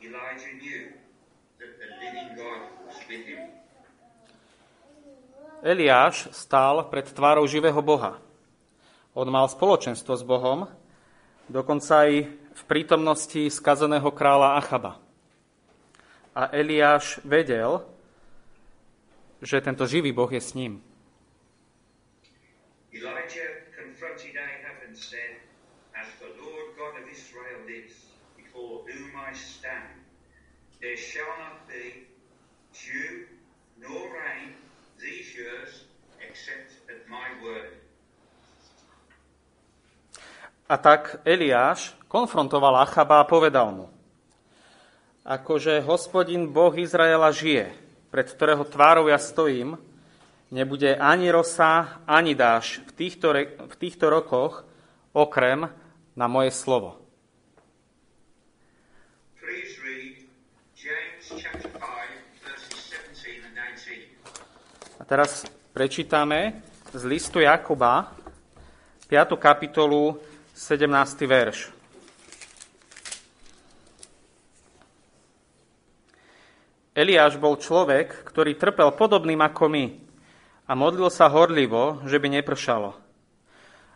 Elijah 0.00 0.56
knew 0.56 0.88
that 1.58 1.76
the 1.76 1.88
living 2.00 2.34
God 2.34 2.72
was 2.86 2.96
with 3.06 3.26
him. 3.26 3.50
Eliáš 5.62 6.28
stál 6.32 6.88
pred 6.88 7.04
tvárou 7.12 7.46
živého 7.46 7.82
Boha. 7.82 8.16
On 9.12 9.28
mal 9.28 9.44
spoločenstvo 9.44 10.16
s 10.16 10.24
Bohom, 10.24 10.64
dokonca 11.52 12.08
aj 12.08 12.32
v 12.32 12.62
prítomnosti 12.64 13.52
skazeného 13.52 14.08
kráľa 14.14 14.56
Achaba. 14.56 14.96
A 16.32 16.48
Eliáš 16.56 17.20
vedel, 17.26 17.84
že 19.44 19.60
tento 19.60 19.84
živý 19.84 20.16
Boh 20.16 20.30
je 20.30 20.40
s 20.40 20.56
ním. 20.56 20.80
Ahab 24.40 24.80
and 24.86 24.96
said, 24.96 25.40
As 25.96 26.08
the 26.20 26.30
Lord 26.40 26.76
God 26.76 26.94
of 27.00 27.06
Israel 27.10 27.60
lives, 27.66 28.08
before 28.36 28.84
whom 28.86 29.12
I 29.16 29.32
stand, 29.32 29.92
there 30.80 30.96
shall 30.96 31.32
not 31.38 31.68
be 31.68 32.06
dew 32.72 33.26
nor 33.80 34.08
rain 34.12 34.54
these 35.00 35.34
years 35.34 35.84
except 36.20 36.72
at 36.92 37.08
my 37.08 37.28
word. 37.42 37.72
A 40.70 40.78
tak 40.78 41.18
Eliáš 41.26 41.98
konfrontoval 42.06 42.86
Achaba 42.86 43.18
a 43.18 43.26
povedal 43.26 43.74
mu, 43.74 43.86
akože 45.26 45.82
hospodin 45.82 46.46
Boh 46.46 46.70
Izraela 46.78 47.34
žije, 47.34 47.74
pred 48.14 48.30
ktorého 48.30 48.62
tvárou 48.62 49.10
ja 49.10 49.18
stojím, 49.18 49.74
nebude 50.54 50.94
ani 50.94 51.26
rosa, 51.34 51.98
ani 52.06 52.38
dáž 52.38 52.86
v 52.86 52.90
týchto, 52.94 53.34
v 53.66 53.74
týchto 53.82 54.14
rokoch, 54.14 54.62
okrem 55.10 55.66
na 56.14 56.26
moje 56.30 56.54
slovo. 56.54 57.02
Please 59.42 59.74
read 59.82 60.22
James 60.78 61.26
chapter 61.34 61.66
5, 61.66 61.82
verses 62.46 62.78
17 63.18 63.42
and 63.42 63.58
18. 63.74 65.02
A 65.02 65.02
teraz 65.02 65.50
prečítame 65.74 66.62
z 66.94 67.02
listu 67.10 67.42
Jakoba 67.42 68.14
5. 69.10 69.34
kapitolu 69.34 70.29
17. 70.60 71.24
verš. 71.24 71.72
Eliáš 76.92 77.40
bol 77.40 77.56
človek, 77.56 78.28
ktorý 78.28 78.60
trpel 78.60 78.92
podobným 78.92 79.40
ako 79.40 79.72
my 79.72 79.84
a 80.68 80.76
modlil 80.76 81.08
sa 81.08 81.32
horlivo, 81.32 82.04
že 82.04 82.20
by 82.20 82.28
nepršalo. 82.44 82.92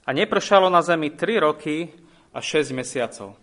A 0.08 0.10
nepršalo 0.16 0.72
na 0.72 0.80
zemi 0.80 1.12
3 1.12 1.44
roky 1.44 1.92
a 2.32 2.40
6 2.40 2.72
mesiacov. 2.72 3.36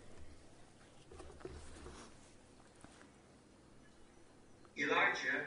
Elijah 4.74 5.46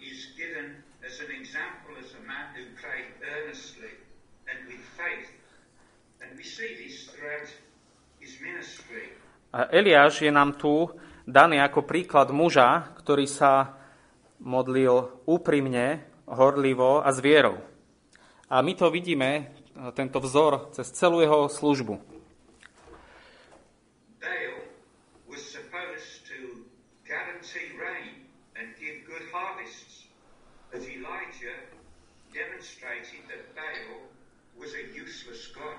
is 0.00 0.32
given 0.40 0.80
as 1.04 1.20
an 1.20 1.36
example 1.36 2.00
as 2.00 2.16
a 2.16 2.22
man 2.24 2.48
who 2.56 2.64
prayed 2.80 3.12
earnestly 3.20 3.92
and 4.48 4.64
with 4.72 4.80
faith. 4.96 5.28
And 6.24 6.38
we 6.38 6.44
see 6.44 6.72
this 6.80 7.04
throughout 7.04 7.52
his 8.18 8.40
ministry. 8.40 9.12
Eliáš 9.54 10.26
je 10.26 10.34
nám 10.34 10.58
tu 10.58 10.90
daný 11.30 11.62
ako 11.62 11.86
príklad 11.86 12.34
muža, 12.34 12.90
ktorý 12.98 13.30
sa 13.30 13.78
modlil 14.42 15.22
úprimne, 15.30 16.02
horlivo 16.26 16.98
a 16.98 17.14
s 17.14 17.22
vierou. 17.22 17.62
A 18.50 18.58
my 18.66 18.74
to 18.74 18.90
vidíme, 18.90 19.54
tento 19.94 20.18
vzor, 20.18 20.74
cez 20.74 20.90
celú 20.90 21.22
jeho 21.22 21.46
službu. 21.46 21.94
Baal 24.18 24.58
was 25.30 25.42
supposed 25.46 26.26
to 26.26 26.66
guarantee 27.06 27.78
rain 27.78 28.26
and 28.58 28.74
give 28.82 29.06
good 29.06 29.22
harvests, 29.30 30.10
but 30.74 30.82
Elijah 30.82 31.62
demonstrated 32.34 33.22
that 33.30 33.54
Baal 33.54 34.02
was 34.58 34.74
a 34.74 34.82
useless 34.90 35.46
god. 35.54 35.78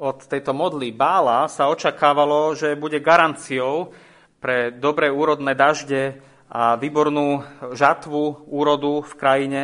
Od 0.00 0.24
tejto 0.24 0.56
modly 0.56 0.96
Bála 0.96 1.44
sa 1.44 1.68
očakávalo, 1.68 2.56
že 2.56 2.72
bude 2.72 3.04
garanciou 3.04 3.92
pre 4.40 4.72
dobré 4.72 5.12
úrodné 5.12 5.52
dažde 5.52 6.16
a 6.48 6.72
výbornú 6.80 7.44
žatvu 7.76 8.48
úrodu 8.48 9.04
v 9.04 9.12
krajine, 9.20 9.62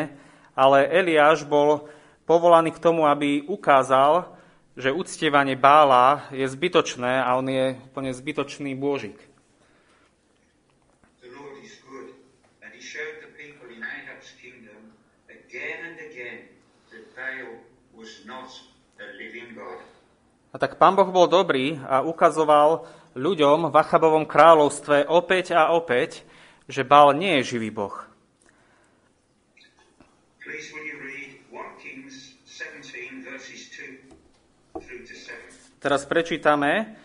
ale 0.53 0.93
Eliáš 0.93 1.49
bol 1.49 1.89
povolaný 2.29 2.77
k 2.77 2.83
tomu, 2.85 3.09
aby 3.09 3.49
ukázal, 3.49 4.29
že 4.77 4.93
uctievanie 4.93 5.57
Bála 5.57 6.29
je 6.29 6.45
zbytočné 6.45 7.17
a 7.17 7.33
on 7.41 7.49
je 7.49 7.73
úplne 7.89 8.13
zbytočný 8.13 8.77
bôžik. 8.77 9.17
The 11.25 11.33
Lord 11.33 11.65
is 11.65 11.81
good, 11.81 12.13
and 12.61 12.77
he 12.77 12.83
showed 12.85 13.25
the 13.25 13.33
people 13.41 13.73
in 13.73 13.81
Ahab's 13.81 14.37
kingdom 14.37 14.93
again 15.33 15.81
and 15.81 15.97
again 15.97 16.53
that 16.93 17.09
Baal 17.17 17.57
was 17.97 18.29
not 18.29 18.53
a 19.01 19.17
living 19.17 19.57
God. 19.57 19.81
A 20.51 20.57
tak 20.57 20.79
pán 20.79 20.95
Boh 20.95 21.09
bol 21.11 21.27
dobrý 21.27 21.81
a 21.85 22.05
ukazoval 22.07 22.87
ľuďom 23.17 23.73
v 23.73 23.75
Achabovom 23.75 24.29
kráľovstve 24.29 25.09
opäť 25.09 25.57
a 25.57 25.73
opäť, 25.73 26.23
že 26.67 26.87
Bál 26.87 27.15
nie 27.15 27.41
je 27.41 27.57
živý 27.57 27.71
Boh. 27.71 27.95
Please 30.43 30.71
will 30.71 30.87
you 30.87 30.99
read 31.03 31.43
1 31.51 31.83
Kings 31.83 32.39
17 32.47 33.27
verses 33.27 33.67
2 34.75 34.81
through 34.81 35.03
to 35.05 35.15
7. 35.15 35.83
Teraz 35.83 36.09
prečítame 36.09 36.97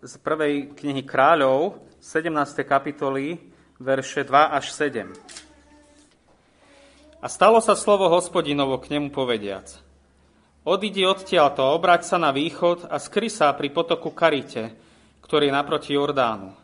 z 0.00 0.14
prvej 0.20 0.72
knihy 0.72 1.04
kráľov, 1.04 1.80
17. 2.00 2.32
kapitoly, 2.64 3.40
verše 3.80 4.24
2 4.24 4.56
až 4.56 4.72
7. 4.72 5.12
A 7.24 7.26
stalo 7.28 7.60
sa 7.64 7.72
slovo 7.72 8.08
hospodinovo 8.12 8.76
k 8.80 8.96
nemu 8.96 9.08
povediac. 9.08 9.83
Odídi 10.64 11.04
odtiaľto, 11.04 11.60
obrať 11.76 12.08
sa 12.08 12.16
na 12.16 12.32
východ 12.32 12.88
a 12.88 12.96
skry 12.96 13.28
sa 13.28 13.52
pri 13.52 13.68
potoku 13.68 14.08
Karite, 14.16 14.72
ktorý 15.20 15.52
je 15.52 15.56
naproti 15.60 15.92
Jordánu. 15.92 16.56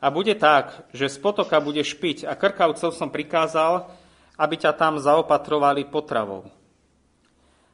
A 0.00 0.08
bude 0.08 0.32
tak, 0.40 0.88
že 0.96 1.12
z 1.12 1.20
potoka 1.20 1.60
budeš 1.60 2.00
piť 2.00 2.24
a 2.24 2.32
krkavcov 2.32 2.96
som 2.96 3.12
prikázal, 3.12 3.92
aby 4.40 4.56
ťa 4.56 4.72
tam 4.72 4.96
zaopatrovali 4.96 5.84
potravou. 5.92 6.48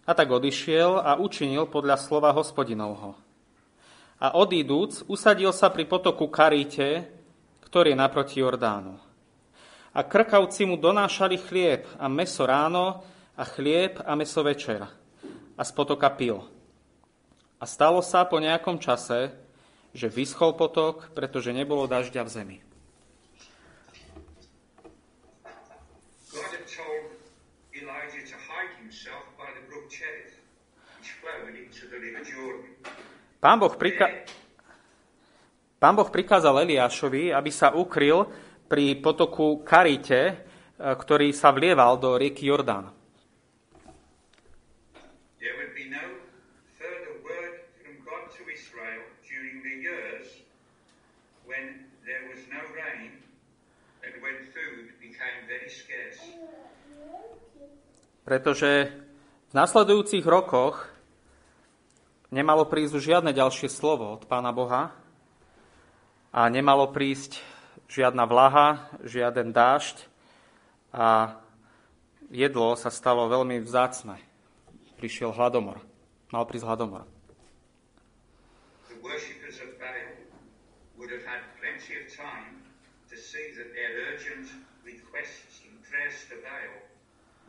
A 0.02 0.10
tak 0.18 0.34
odišiel 0.34 0.98
a 0.98 1.14
učinil 1.14 1.70
podľa 1.70 2.02
slova 2.02 2.34
hospodinovho. 2.34 3.14
A 4.18 4.34
odídúc, 4.34 5.06
usadil 5.06 5.54
sa 5.54 5.70
pri 5.70 5.86
potoku 5.86 6.26
Karíte, 6.26 7.06
ktorý 7.62 7.94
je 7.94 8.02
naproti 8.02 8.42
Jordánu. 8.42 8.98
A 9.94 10.02
krkavci 10.02 10.66
mu 10.66 10.74
donášali 10.74 11.38
chlieb 11.38 11.86
a 12.02 12.10
meso 12.10 12.42
ráno 12.42 13.06
a 13.38 13.46
chlieb 13.46 14.02
a 14.02 14.18
meso 14.18 14.42
večer. 14.42 15.05
A 15.56 15.62
z 15.64 15.70
potoka 15.72 16.12
pil. 16.12 16.44
A 17.56 17.64
stalo 17.64 18.04
sa 18.04 18.28
po 18.28 18.36
nejakom 18.36 18.76
čase, 18.76 19.32
že 19.96 20.12
vyschol 20.12 20.52
potok, 20.52 21.08
pretože 21.16 21.56
nebolo 21.56 21.88
dažďa 21.88 22.22
v 22.24 22.30
zemi. 22.30 22.58
Pán 33.40 33.56
Boh, 33.60 33.72
prika- 33.72 34.26
Pán 35.76 35.92
boh 35.92 36.08
prikázal 36.08 36.64
Eliášovi, 36.64 37.36
aby 37.36 37.52
sa 37.52 37.76
ukryl 37.76 38.24
pri 38.64 38.96
potoku 38.96 39.60
Karite, 39.60 40.22
e, 40.24 40.34
ktorý 40.80 41.36
sa 41.36 41.52
vlieval 41.52 42.00
do 42.00 42.16
rieky 42.16 42.48
Jordán. 42.48 42.90
There 45.36 45.52
would 45.60 45.76
be 45.76 45.86
no 45.92 46.02
further 46.80 47.20
word 47.20 47.68
from 47.84 48.00
God 48.08 48.24
to 48.40 48.42
Israel 48.48 49.04
during 49.28 49.60
the 49.60 49.76
years 49.84 50.42
when 51.44 51.86
there 52.08 52.24
was 52.32 52.40
no 52.48 52.64
rain 52.72 53.20
and 54.00 54.16
when 54.24 54.48
food 54.50 54.96
became 54.96 55.44
very 55.44 55.68
scarce. 55.68 56.24
Pretože 58.26 58.90
v 59.48 59.52
nasledujúcich 59.54 60.26
rokoch 60.26 60.82
nemalo 62.34 62.66
prísť 62.66 62.98
už 62.98 63.04
žiadne 63.06 63.30
ďalšie 63.30 63.70
slovo 63.70 64.18
od 64.18 64.26
Pána 64.26 64.50
Boha 64.50 64.90
a 66.34 66.40
nemalo 66.50 66.90
prísť 66.90 67.38
žiadna 67.86 68.26
vlaha, 68.26 68.90
žiaden 69.06 69.54
dážď 69.54 70.10
a 70.90 71.38
jedlo 72.34 72.74
sa 72.74 72.90
stalo 72.90 73.30
veľmi 73.30 73.62
vzácne. 73.62 74.18
Prišiel 74.98 75.30
hladomor. 75.30 75.78
Mal 76.34 76.42
prísť 76.50 76.66
hladomor. 76.66 77.06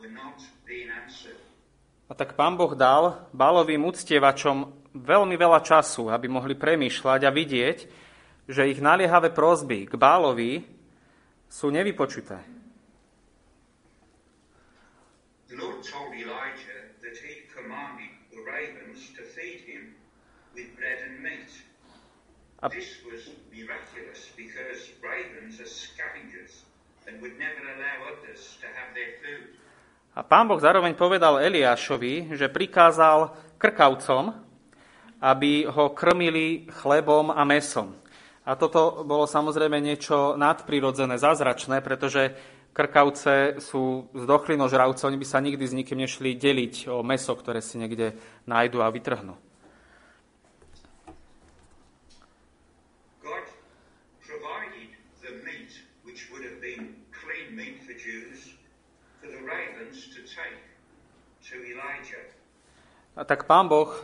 Not. 0.08 0.57
A 2.08 2.14
tak 2.16 2.36
pán 2.36 2.56
Boh 2.56 2.72
dal 2.72 3.28
Bálovým 3.32 3.84
uctievačom 3.84 4.68
veľmi 4.96 5.36
veľa 5.36 5.60
času, 5.60 6.08
aby 6.08 6.28
mohli 6.28 6.56
premýšľať 6.56 7.22
a 7.24 7.32
vidieť, 7.32 7.78
že 8.48 8.72
ich 8.72 8.80
naliehavé 8.80 9.36
prosby 9.36 9.88
k 9.88 9.94
Bálovi 9.96 10.64
sú 11.48 11.68
nevypočuté. 11.68 12.40
A- 22.60 22.70
This 22.70 23.04
was 23.06 23.30
miraculous 23.54 24.34
because 24.36 24.92
ravens 25.00 25.62
are 25.62 25.70
scavengers 25.70 26.66
and 27.06 27.22
would 27.22 27.38
never 27.38 27.62
allow 27.62 28.12
others 28.12 28.58
to 28.60 28.68
have 28.68 28.92
their 28.98 29.14
food. 29.22 29.54
A 30.18 30.26
pán 30.26 30.50
Boh 30.50 30.58
zároveň 30.58 30.98
povedal 30.98 31.38
Eliášovi, 31.38 32.34
že 32.34 32.50
prikázal 32.50 33.38
krkavcom, 33.62 34.34
aby 35.22 35.70
ho 35.70 35.94
krmili 35.94 36.66
chlebom 36.82 37.30
a 37.30 37.46
mesom. 37.46 37.94
A 38.42 38.58
toto 38.58 39.06
bolo 39.06 39.30
samozrejme 39.30 39.78
niečo 39.78 40.34
nadprirodzené, 40.34 41.22
zázračné, 41.22 41.86
pretože 41.86 42.34
krkavce 42.74 43.62
sú 43.62 44.08
zdochlinožravci, 44.14 45.06
oni 45.06 45.18
by 45.22 45.28
sa 45.28 45.42
nikdy 45.42 45.66
s 45.68 45.78
nikým 45.78 46.00
nešli 46.02 46.38
deliť 46.38 46.88
o 46.94 47.02
meso, 47.04 47.34
ktoré 47.36 47.60
si 47.60 47.82
niekde 47.82 48.14
nájdu 48.46 48.86
a 48.86 48.94
vytrhnú. 48.94 49.36
God 53.20 53.46
provided 54.24 54.96
the 55.26 55.34
meat, 55.44 55.74
which 56.06 56.30
would 56.32 56.46
have 56.46 56.62
been 56.62 57.04
clean 57.12 57.58
meat 57.58 57.84
for 57.84 57.98
Jews, 57.98 58.56
for 59.20 59.28
the 59.28 59.44
ravens 59.44 60.08
to 60.14 60.22
take 60.24 60.62
to 61.50 61.56
Elijah. 61.58 61.67
A 63.18 63.24
tak 63.26 63.50
pán 63.50 63.66
Boh 63.66 63.90
e, 63.90 63.98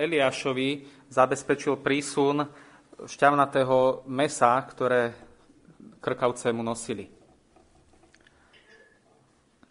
Eliášovi 0.00 0.88
zabezpečil 1.12 1.84
prísun 1.84 2.48
šťavnatého 3.04 4.08
mesa, 4.08 4.56
ktoré 4.64 5.12
krkavce 6.00 6.48
mu 6.52 6.64
nosili. 6.64 7.12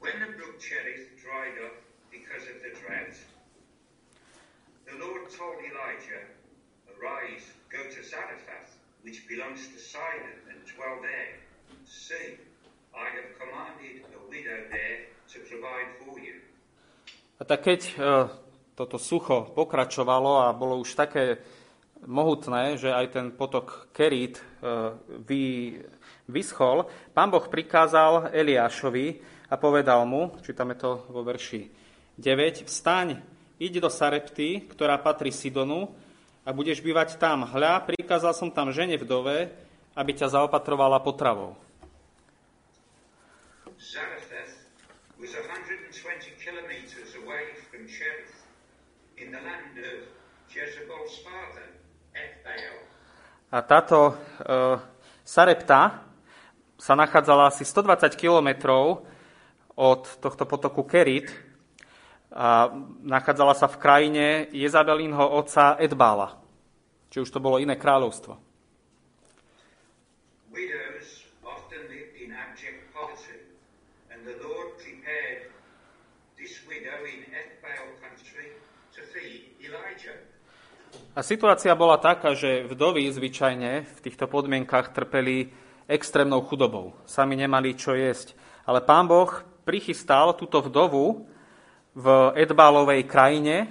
The 0.03 0.11
the 0.11 0.45
the 0.45 0.93
which 9.03 9.27
belongs 9.27 9.67
to 9.67 9.77
Sidon, 9.77 10.37
and 10.49 10.59
dwell 10.75 10.97
there. 11.01 11.35
See, 11.85 12.39
I 12.95 13.05
have 13.11 13.29
commanded 13.37 14.07
a 14.15 14.29
widow 14.29 14.63
there 14.71 15.11
to 15.33 15.39
provide 15.39 15.91
for 15.99 16.19
you. 16.19 16.39
A 17.43 17.47
tak 17.47 17.67
keď 17.67 17.81
e, 17.83 17.93
toto 18.71 18.95
sucho 18.95 19.51
pokračovalo 19.51 20.47
a 20.47 20.55
bolo 20.55 20.79
už 20.79 20.95
také 20.95 21.43
mohutné, 22.07 22.79
že 22.79 22.87
aj 22.87 23.05
ten 23.11 23.25
potok 23.35 23.91
Kerit 23.91 24.39
e, 24.39 24.43
vy, 25.27 25.43
vyschol, 26.31 26.87
pán 27.11 27.27
Boh 27.27 27.43
prikázal 27.43 28.31
Eliášovi 28.31 29.19
a 29.51 29.59
povedal 29.59 30.07
mu, 30.07 30.39
čítame 30.39 30.79
to 30.79 31.03
vo 31.11 31.21
verši 31.21 31.67
9, 32.15 32.63
vstaň, 32.63 33.19
iď 33.59 33.83
do 33.83 33.89
Sarepty, 33.91 34.63
ktorá 34.71 34.95
patrí 35.03 35.29
Sidonu 35.29 35.91
a 36.47 36.55
budeš 36.55 36.79
bývať 36.79 37.19
tam. 37.19 37.43
Hľa, 37.43 37.83
prikázal 37.83 38.31
som 38.31 38.49
tam 38.55 38.71
žene 38.71 38.95
vdove, 38.95 39.51
aby 39.93 40.11
ťa 40.15 40.31
zaopatrovala 40.39 41.03
potravou. 41.03 41.59
Zarephath 43.77 44.63
was 45.19 45.31
120 45.35 46.39
kilometers 46.39 47.15
away 47.19 47.55
from 47.71 47.87
Cherith, 47.87 48.43
in 49.17 49.22
the 49.22 49.22
land 49.22 49.22
of 49.22 49.22
Jezebel's 49.22 49.22
father, 49.22 49.22
Ethbaal. 49.22 49.22
A 53.53 53.61
táto 53.61 54.09
e, 54.09 54.13
Sarepta 55.21 56.09
sa 56.73 56.93
nachádzala 56.97 57.53
asi 57.53 57.61
120 57.61 58.17
kilometrov 58.17 59.05
od 59.77 60.01
tohto 60.17 60.49
potoku 60.49 60.89
Kerit 60.89 61.29
a 62.33 62.73
nachádzala 63.05 63.53
sa 63.53 63.69
v 63.69 63.77
krajine 63.77 64.25
Jezabelínho 64.49 65.21
otca 65.21 65.77
Edbála. 65.77 66.33
Či 67.13 67.21
už 67.21 67.29
to 67.29 67.37
bolo 67.37 67.61
iné 67.61 67.77
kráľovstvo. 67.77 68.41
Widows 70.49 71.29
often 71.45 71.85
lived 71.93 72.17
in 72.17 72.33
abject 72.33 72.89
poverty, 72.89 73.37
and 74.09 74.25
the 74.25 74.33
Lord 74.41 74.81
prepared 74.81 75.53
this 76.41 76.57
widow 76.65 77.05
in 77.05 77.21
Ethbaal 77.29 78.01
country 78.01 78.57
to 78.97 79.01
feed 79.13 79.53
Elijah. 79.61 80.17
A 81.13 81.21
situácia 81.21 81.69
bola 81.77 82.01
taká, 82.01 82.33
že 82.33 82.65
vdovy 82.65 83.05
zvyčajne 83.13 83.85
v 83.85 83.99
týchto 84.01 84.25
podmienkach 84.25 84.97
trpeli 84.97 85.53
extrémnou 85.85 86.41
chudobou. 86.41 86.97
Sami 87.05 87.37
nemali 87.37 87.77
čo 87.77 87.93
jesť. 87.93 88.33
Ale 88.65 88.81
pán 88.81 89.05
Boh 89.05 89.29
prichystal 89.61 90.33
túto 90.33 90.57
vdovu 90.65 91.29
v 91.93 92.05
Edbálovej 92.33 93.05
krajine, 93.05 93.69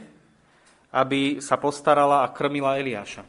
aby 0.94 1.42
sa 1.42 1.59
postarala 1.59 2.22
a 2.22 2.31
krmila 2.31 2.78
Eliáša. 2.78 3.26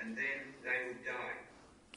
And 0.00 0.16
then. 0.16 0.39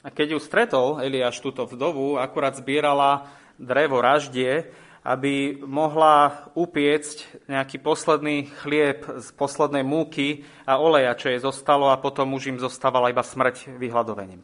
A 0.04 0.12
keď 0.12 0.36
ju 0.36 0.40
stretol 0.44 1.00
Eliáš 1.00 1.40
túto 1.40 1.64
vdovu, 1.64 2.20
akurát 2.20 2.60
zbierala 2.60 3.32
drevo 3.56 4.04
raždie, 4.04 4.68
aby 5.04 5.60
mohla 5.64 6.48
upiecť 6.56 7.48
nejaký 7.52 7.80
posledný 7.80 8.52
chlieb 8.64 9.04
z 9.04 9.28
poslednej 9.36 9.84
múky 9.84 10.48
a 10.68 10.80
oleja, 10.80 11.16
čo 11.16 11.32
jej 11.32 11.40
zostalo 11.44 11.92
a 11.92 12.00
potom 12.00 12.36
už 12.36 12.56
im 12.56 12.60
zostávala 12.60 13.12
iba 13.12 13.24
smrť 13.24 13.80
vyhľadovením. 13.80 14.44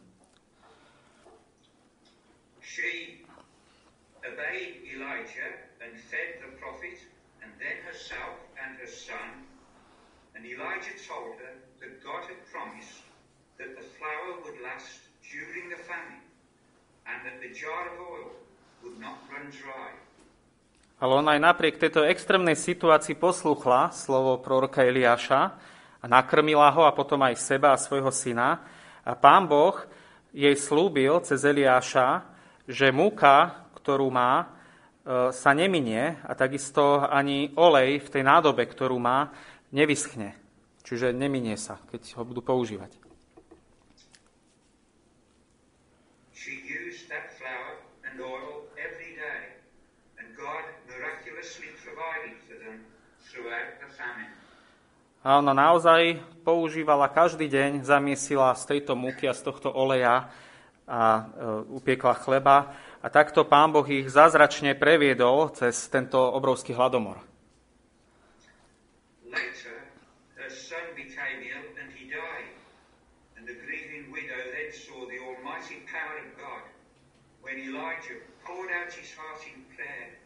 She 2.60 3.24
obeyed 4.24 4.80
Elijah 4.84 5.52
and 5.84 5.92
fed 6.08 6.40
the 6.44 6.52
prophet, 6.60 6.96
and 7.44 7.52
then 7.60 7.80
herself 7.84 8.40
and 8.56 8.76
her 8.80 8.88
son. 8.88 9.44
And 10.36 10.44
Elijah 10.44 10.96
told 11.04 11.36
her 11.40 11.52
that 11.84 12.00
God 12.00 12.24
had 12.28 12.40
promised 12.48 13.04
that 13.60 13.76
the 13.76 13.84
flour 13.96 14.40
would 14.44 14.60
last 14.60 15.08
during 15.24 15.72
the 15.72 15.80
famine, 15.88 16.20
and 17.08 17.24
that 17.24 17.40
the 17.40 17.48
jar 17.48 17.48
of 17.48 17.48
oil 17.48 17.48
would 17.48 17.48
not 17.48 17.48
run 17.48 17.48
dry. 17.48 17.49
Ale 21.00 21.12
ona 21.16 21.36
aj 21.36 21.40
napriek 21.40 21.80
tejto 21.80 22.04
extrémnej 22.04 22.56
situácii 22.56 23.16
posluchla 23.16 23.88
slovo 23.92 24.36
proroka 24.40 24.84
Eliáša 24.84 25.40
a 26.00 26.04
nakrmila 26.04 26.68
ho 26.72 26.84
a 26.84 26.92
potom 26.92 27.20
aj 27.24 27.40
seba 27.40 27.72
a 27.72 27.80
svojho 27.80 28.12
syna. 28.12 28.60
A 29.04 29.16
pán 29.16 29.48
Boh 29.48 29.80
jej 30.36 30.52
slúbil 30.56 31.20
cez 31.24 31.40
Eliáša, 31.42 32.24
že 32.68 32.92
múka, 32.94 33.66
ktorú 33.80 34.12
má, 34.12 34.44
e, 34.44 34.46
sa 35.34 35.50
neminie 35.56 36.20
a 36.22 36.32
takisto 36.36 37.02
ani 37.02 37.50
olej 37.56 38.04
v 38.04 38.08
tej 38.08 38.22
nádobe, 38.22 38.62
ktorú 38.68 39.00
má, 39.00 39.32
nevyschne. 39.74 40.36
Čiže 40.86 41.12
neminie 41.16 41.58
sa, 41.58 41.78
keď 41.90 42.20
ho 42.20 42.22
budú 42.24 42.42
používať. 42.44 42.96
She 46.40 46.56
used 46.64 47.10
that 47.12 47.36
flour 47.36 47.84
and 48.06 48.16
oil 48.16 48.64
every 48.80 49.12
day, 49.12 49.60
and 50.16 50.32
God 50.34 50.64
miraculously 50.88 51.68
provided 51.84 52.34
for 52.48 52.56
them 52.56 52.80
throughout 53.28 53.76
the 53.76 53.90
famine. 53.92 54.32
A 55.20 55.36
ona 55.36 55.52
naozaj 55.52 56.16
používala 56.48 57.12
každý 57.12 57.44
deň, 57.52 57.84
zamiesila 57.84 58.56
z 58.56 58.64
tejto 58.64 58.96
múky 58.96 59.28
a 59.28 59.36
z 59.36 59.44
tohto 59.44 59.68
oleja 59.68 60.32
a 60.88 61.00
e, 61.00 61.22
upiekla 61.76 62.16
chleba. 62.24 62.72
A 63.04 63.06
takto 63.12 63.44
pán 63.44 63.68
Boh 63.68 63.84
ich 63.84 64.08
zázračne 64.08 64.72
previedol 64.80 65.52
cez 65.52 65.76
tento 65.92 66.16
obrovský 66.16 66.72
hladomor. 66.72 67.20
Elijah 77.70 78.18
poured 78.44 78.70
out 78.72 78.92
his 78.92 79.12
heart 79.12 79.42
in 79.46 79.62
prayer 79.76 80.16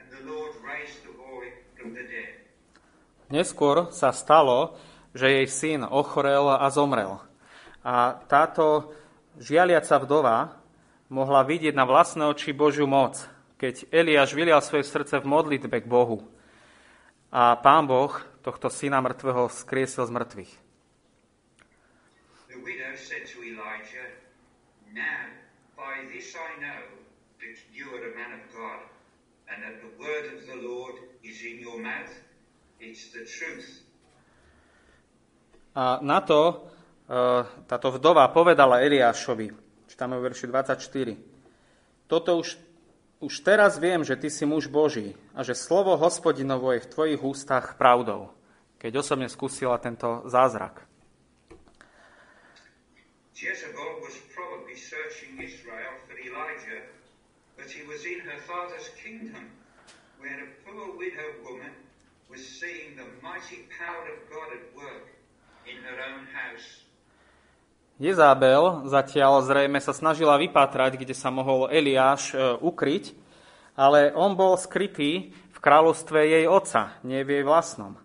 and 0.00 0.06
the 0.10 0.32
Lord 0.32 0.50
raised 0.64 1.04
the 1.04 1.12
boy 1.12 1.52
from 1.76 1.92
the 1.92 2.02
dead. 2.02 2.47
Neskôr 3.28 3.92
sa 3.92 4.08
stalo, 4.08 4.72
že 5.12 5.28
jej 5.28 5.46
syn 5.48 5.80
ochorel 5.84 6.48
a 6.48 6.64
zomrel. 6.72 7.20
A 7.84 8.16
táto 8.24 8.92
žialiaca 9.36 10.00
vdova 10.00 10.56
mohla 11.12 11.44
vidieť 11.44 11.76
na 11.76 11.84
vlastné 11.84 12.24
oči 12.24 12.56
Božiu 12.56 12.88
moc, 12.88 13.20
keď 13.60 13.84
Eliáš 13.92 14.32
vylial 14.32 14.64
svoje 14.64 14.88
srdce 14.88 15.20
v 15.20 15.28
modlitbe 15.28 15.84
k 15.84 15.86
Bohu. 15.88 16.24
A 17.28 17.52
pán 17.60 17.84
Boh 17.84 18.16
tohto 18.40 18.72
syna 18.72 19.04
mŕtvého 19.04 19.52
skriesil 19.52 20.08
z 20.08 20.12
mŕtvych. 20.16 20.52
Elijah. 31.68 32.27
A 35.74 35.98
na 35.98 36.18
to 36.22 36.40
e, 36.46 36.54
táto 37.66 37.90
vdova 37.90 38.22
povedala 38.30 38.86
Eliášovi, 38.86 39.50
čítame 39.90 40.14
v 40.14 40.30
verši 40.30 40.46
24, 40.46 41.18
toto 42.06 42.38
už, 42.38 42.54
už 43.18 43.34
teraz 43.42 43.82
viem, 43.82 44.06
že 44.06 44.14
ty 44.14 44.30
si 44.30 44.46
muž 44.46 44.70
Boží 44.70 45.18
a 45.34 45.42
že 45.42 45.58
slovo 45.58 45.98
hospodinovo 45.98 46.70
je 46.70 46.86
v 46.86 46.90
tvojich 46.90 47.22
ústach 47.22 47.74
pravdou, 47.74 48.30
keď 48.78 49.02
osobne 49.02 49.26
skúsila 49.26 49.74
tento 49.82 50.22
zázrak. 50.30 50.86
Jezebel 53.34 54.02
was 54.02 54.18
probably 54.34 54.74
searching 54.74 55.38
Israel 55.38 55.94
for 56.06 56.14
Elijah, 56.18 56.90
but 57.54 57.70
he 57.70 57.86
was 57.86 58.02
in 58.06 58.22
her 58.22 58.38
father's 58.46 58.90
kingdom, 58.98 59.50
where 60.18 60.42
a 60.42 60.50
poor 60.66 60.94
widow 60.98 61.38
woman 61.46 61.87
was 62.28 62.44
seeing 62.44 62.96
the 62.96 63.08
mighty 63.24 63.64
power 63.72 64.04
of 64.12 64.18
God 64.28 64.48
at 64.52 64.64
work 64.76 65.08
in 65.64 65.76
her 65.84 65.98
own 66.12 66.28
house. 66.28 66.84
Jezábel 67.98 68.86
zatiaľ 68.86 69.42
zrejme 69.42 69.82
sa 69.82 69.90
snažila 69.90 70.38
vypatrať, 70.38 71.02
kde 71.02 71.18
sa 71.18 71.34
mohol 71.34 71.66
Eliáš 71.66 72.30
e, 72.30 72.54
ukryť, 72.62 73.10
ale 73.74 74.14
on 74.14 74.38
bol 74.38 74.54
skrytý 74.54 75.34
v 75.34 75.58
kráľovstve 75.58 76.22
jej 76.22 76.46
otca, 76.46 76.94
nie 77.02 77.26
v 77.26 77.42
jej 77.42 77.44
vlastnom. 77.44 77.98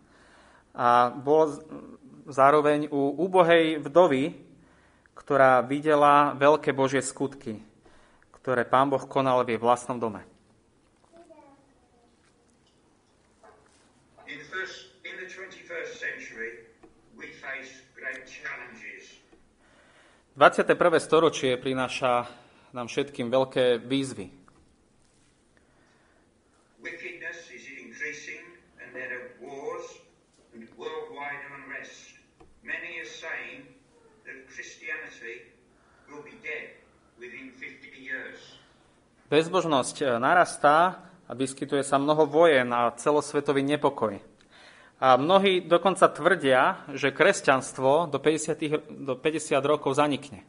A 0.74 1.14
bol 1.14 1.62
zároveň 2.26 2.90
u 2.90 3.14
úbohej 3.22 3.78
vdovy, 3.86 4.34
ktorá 5.14 5.62
videla 5.62 6.34
veľké 6.34 6.74
Božie 6.74 7.06
skutky, 7.06 7.62
ktoré 8.42 8.66
pán 8.66 8.90
Boh 8.90 9.06
konal 9.06 9.46
v 9.46 9.56
jej 9.56 9.60
vlastnom 9.62 10.02
dome. 10.02 10.26
In, 14.26 14.42
first, 14.50 14.90
in 15.06 15.14
the 15.22 15.30
21st 15.30 15.92
century, 16.02 16.66
we 17.14 17.30
face 17.38 17.86
great 17.94 18.26
challenges. 18.26 19.22
21. 20.34 20.98
storočie 20.98 21.62
prináša 21.62 22.26
nám 22.74 22.90
všetkým 22.90 23.30
veľké 23.30 23.86
výzvy. 23.86 24.34
Wickedness 26.82 27.54
is 27.54 27.70
increasing 27.70 28.42
and 28.82 28.90
there 28.98 29.14
are 29.14 29.38
wars 29.38 29.86
and 30.58 30.66
worldwide 30.74 31.38
unrest. 31.54 32.18
Many 32.66 32.98
are 32.98 33.14
saying 33.14 33.70
that 34.26 34.50
Christianity 34.50 35.54
will 36.10 36.26
be 36.26 36.34
dead 36.42 36.82
within 37.22 37.54
50 37.54 37.94
years. 37.94 38.58
Bezbožnosť 39.30 39.98
e, 40.02 40.06
narastá 40.18 40.98
a 41.30 41.34
vyskytuje 41.38 41.86
sa 41.86 42.02
mnoho 42.02 42.26
vojen 42.26 42.74
a 42.74 42.90
celosvetový 42.98 43.62
nepokoj. 43.62 44.18
A 45.04 45.20
mnohí 45.20 45.68
dokonca 45.68 46.08
tvrdia, 46.08 46.88
že 46.96 47.12
kresťanstvo 47.12 48.08
do 48.08 48.24
50, 48.24 49.04
do 49.04 49.20
50 49.20 49.60
rokov 49.68 50.00
zanikne. 50.00 50.48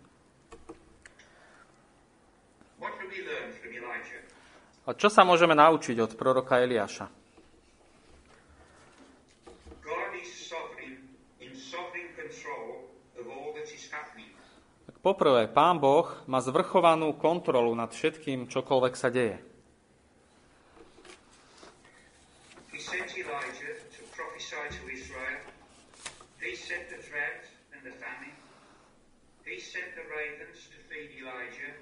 A 4.84 4.92
čo 4.94 5.10
sa 5.10 5.26
môžeme 5.26 5.58
naučiť 5.58 5.96
od 5.98 6.12
proroka 6.14 6.62
Eliáša? 6.62 7.10
Poprvé, 15.04 15.52
pán 15.52 15.76
Boh 15.84 16.08
má 16.24 16.40
zvrchovanú 16.40 17.12
kontrolu 17.20 17.76
nad 17.76 17.92
všetkým, 17.92 18.48
čokoľvek 18.48 18.94
sa 18.96 19.12
deje. 19.12 19.36
He 22.72 22.80
sent 22.80 23.12
Elijah 23.12 23.84
to 23.92 24.00
prophesy 24.16 24.64
to 24.80 24.82
Israel. 24.88 25.44
He 26.40 26.56
sent 26.56 26.88
the 26.88 27.04
drought 27.04 27.44
and 27.76 27.84
the 27.84 27.92
famine. 28.00 28.32
He 29.44 29.60
sent 29.60 29.92
the 29.92 30.08
ravens 30.08 30.72
to 30.72 30.78
feed 30.88 31.12
Elijah. 31.20 31.76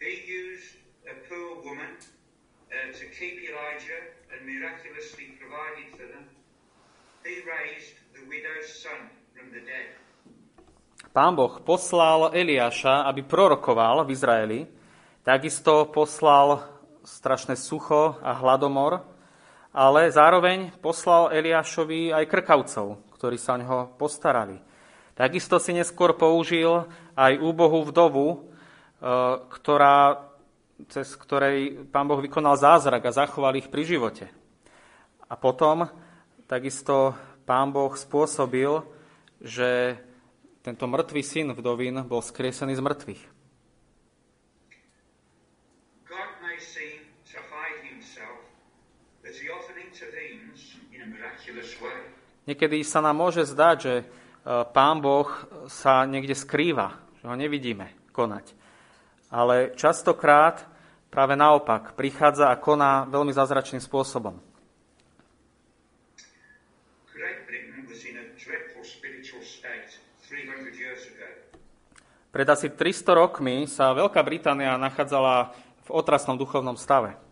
He 0.00 0.24
used 0.24 0.80
a 1.04 1.14
poor 1.28 1.60
woman 1.60 1.92
uh, 2.72 2.88
to 2.90 3.05
keep 3.16 3.40
Elijah 3.48 4.12
and 4.30 4.44
miraculously 4.44 5.34
provided 5.40 5.88
for 5.96 6.06
them. 6.06 6.28
He 7.24 7.42
raised 7.42 7.96
the 8.12 8.22
widow's 8.28 8.68
son 8.84 9.10
from 9.32 9.50
the 9.50 9.64
dead. 9.64 9.96
pán 11.16 11.32
Boh 11.32 11.64
poslal 11.64 12.36
Eliáša, 12.36 13.08
aby 13.08 13.24
prorokoval 13.24 14.04
v 14.04 14.12
Izraeli, 14.12 14.60
takisto 15.24 15.88
poslal 15.88 16.60
strašné 17.08 17.56
sucho 17.56 18.20
a 18.20 18.36
hladomor, 18.36 19.00
ale 19.72 20.12
zároveň 20.12 20.76
poslal 20.84 21.32
Eliášovi 21.32 22.12
aj 22.12 22.28
krkavcov, 22.28 23.00
ktorí 23.16 23.40
sa 23.40 23.56
o 23.56 23.60
neho 23.64 23.78
postarali. 23.96 24.60
Takisto 25.16 25.56
si 25.56 25.72
neskôr 25.72 26.12
použil 26.12 26.84
aj 27.16 27.40
úbohú 27.40 27.88
vdovu, 27.88 28.26
e, 28.28 28.36
ktorá, 29.56 30.25
cez 30.88 31.16
ktorej 31.16 31.88
pán 31.88 32.04
Boh 32.04 32.20
vykonal 32.20 32.60
zázrak 32.60 33.08
a 33.08 33.16
zachoval 33.16 33.56
ich 33.56 33.72
pri 33.72 33.88
živote. 33.88 34.28
A 35.26 35.34
potom 35.34 35.88
takisto 36.44 37.16
pán 37.48 37.72
Boh 37.72 37.96
spôsobil, 37.96 38.84
že 39.40 39.96
tento 40.60 40.84
mŕtvý 40.84 41.22
syn 41.22 41.48
vdovín 41.56 42.04
bol 42.04 42.20
skriesený 42.20 42.76
z 42.76 42.82
mŕtvych. 42.84 43.22
Niekedy 52.46 52.86
sa 52.86 53.02
nám 53.02 53.18
môže 53.18 53.42
zdať, 53.42 53.76
že 53.82 53.94
Pán 54.46 55.02
Boh 55.02 55.26
sa 55.66 56.06
niekde 56.06 56.38
skrýva, 56.38 56.94
že 57.18 57.26
ho 57.26 57.34
nevidíme 57.34 57.90
konať. 58.14 58.65
Ale 59.32 59.74
častokrát 59.74 60.64
práve 61.10 61.34
naopak 61.34 61.96
prichádza 61.98 62.52
a 62.52 62.60
koná 62.60 63.08
veľmi 63.10 63.32
zázračným 63.34 63.82
spôsobom. 63.82 64.38
Pred 72.36 72.52
asi 72.52 72.68
300 72.68 73.16
rokmi 73.16 73.64
sa 73.64 73.96
Veľká 73.96 74.20
Británia 74.20 74.76
nachádzala 74.76 75.56
v 75.88 75.90
otrasnom 75.90 76.36
duchovnom 76.36 76.76
stave. 76.76 77.25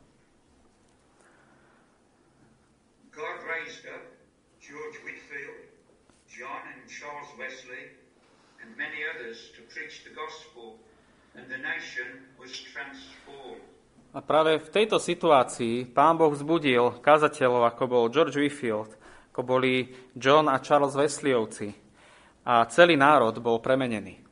A 14.15 14.23
práve 14.23 14.62
v 14.62 14.71
tejto 14.71 15.03
situácii 15.03 15.91
pán 15.91 16.15
Boh 16.15 16.31
vzbudil 16.31 17.03
kazateľov, 17.03 17.75
ako 17.75 17.83
bol 17.91 18.05
George 18.15 18.39
Whitfield, 18.39 18.95
ako 19.35 19.43
boli 19.43 19.91
John 20.15 20.47
a 20.47 20.62
Charles 20.62 20.95
Wesleyovci. 20.95 21.75
A 22.47 22.62
celý 22.71 22.95
národ 22.95 23.35
bol 23.43 23.59
premenený. 23.59 24.25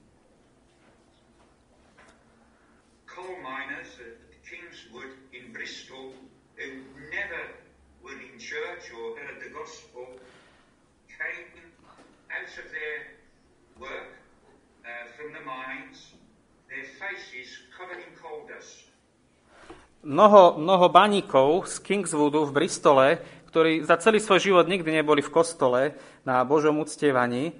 Mnoho, 20.03 20.59
mnoho 20.59 20.91
baníkov 20.91 21.71
z 21.71 21.79
Kingswoodu 21.79 22.43
v 22.51 22.51
Bristole, 22.51 23.23
ktorí 23.47 23.87
za 23.87 23.95
celý 24.03 24.19
svoj 24.19 24.43
život 24.43 24.67
nikdy 24.67 24.99
neboli 24.99 25.23
v 25.23 25.31
kostole 25.31 25.95
na 26.27 26.43
Božom 26.43 26.83
uctievaní, 26.83 27.55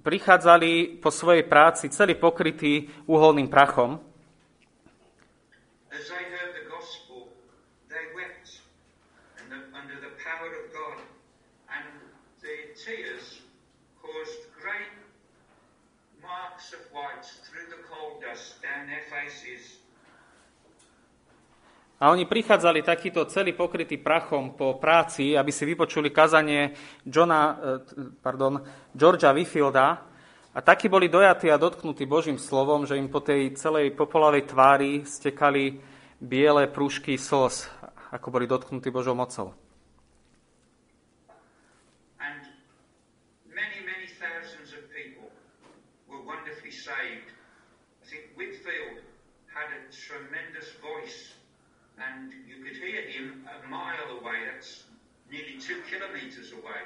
prichádzali 0.00 0.96
po 1.04 1.12
svojej 1.12 1.44
práci 1.44 1.92
celý 1.92 2.16
pokrytý 2.16 2.88
uholným 3.04 3.52
prachom. 3.52 4.00
A 22.02 22.10
oni 22.10 22.26
prichádzali 22.26 22.82
takýto 22.82 23.22
celý 23.30 23.54
pokrytý 23.54 23.94
prachom 23.94 24.58
po 24.58 24.74
práci, 24.74 25.38
aby 25.38 25.54
si 25.54 25.62
vypočuli 25.62 26.10
kazanie 26.10 26.74
Johna, 27.06 27.54
eh, 27.54 28.18
pardon, 28.18 28.58
Georgia 28.90 29.30
Whitfielda. 29.30 30.02
A 30.50 30.58
takí 30.66 30.90
boli 30.90 31.06
dojatí 31.06 31.46
a 31.46 31.62
dotknutí 31.62 32.02
Božím 32.10 32.42
slovom, 32.42 32.90
že 32.90 32.98
im 32.98 33.06
po 33.06 33.22
tej 33.22 33.54
celej 33.54 33.94
popolavej 33.94 34.50
tvári 34.50 35.06
stekali 35.06 35.78
biele 36.18 36.66
prúžky 36.66 37.14
slz, 37.14 37.70
ako 38.10 38.34
boli 38.34 38.50
dotknutí 38.50 38.90
Božou 38.90 39.14
mocou. 39.14 39.54
saved. 46.72 47.30
I 48.02 48.04
think 48.08 48.32
Whitfield 48.34 49.04
had 49.52 49.70
a 49.70 49.80
tremendous 49.92 50.72
voice 50.80 51.36
and 51.98 52.32
you 52.48 52.64
could 52.64 52.76
hear 52.76 53.02
him 53.08 53.46
a 53.46 53.68
mile 53.68 54.18
away, 54.20 54.48
that's 54.52 54.84
nearly 55.30 55.58
two 55.60 55.82
kilometers 55.90 56.52
away. 56.52 56.82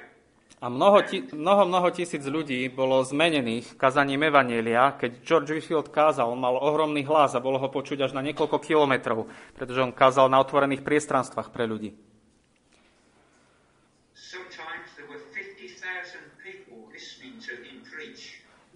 A 0.57 0.73
mnoho, 0.73 1.05
mnoho, 1.37 1.69
mnoho 1.69 1.89
tisíc 1.93 2.25
ľudí 2.25 2.65
bolo 2.73 3.05
zmenených 3.05 3.77
kazaním 3.77 4.25
Evanielia. 4.25 4.89
Keď 4.97 5.21
George 5.21 5.53
Whitfield 5.53 5.93
kázal, 5.93 6.33
on 6.33 6.41
mal 6.41 6.57
ohromný 6.57 7.05
hlas 7.05 7.37
a 7.37 7.43
bolo 7.45 7.61
ho 7.61 7.69
počuť 7.69 8.09
až 8.09 8.17
na 8.17 8.25
niekoľko 8.25 8.57
kilometrov, 8.57 9.29
pretože 9.53 9.85
on 9.85 9.93
kázal 9.93 10.33
na 10.33 10.41
otvorených 10.41 10.81
priestranstvách 10.81 11.53
pre 11.53 11.69
ľudí. 11.69 11.93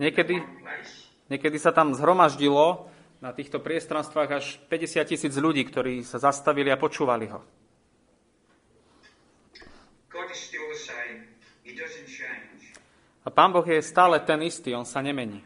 Niekedy, 0.01 0.41
niekedy 1.29 1.57
sa 1.61 1.69
tam 1.69 1.93
zhromaždilo 1.93 2.89
na 3.21 3.37
týchto 3.37 3.61
priestranstvách 3.61 4.29
až 4.33 4.45
50 4.65 5.13
tisíc 5.13 5.33
ľudí, 5.37 5.61
ktorí 5.65 6.01
sa 6.01 6.17
zastavili 6.17 6.73
a 6.73 6.77
počúvali 6.77 7.29
ho. 7.29 7.60
A 13.31 13.33
Pán 13.33 13.55
Boh 13.55 13.63
je 13.63 13.79
stále 13.79 14.19
ten 14.27 14.43
istý, 14.43 14.75
on 14.75 14.83
sa 14.83 14.99
nemení. 14.99 15.39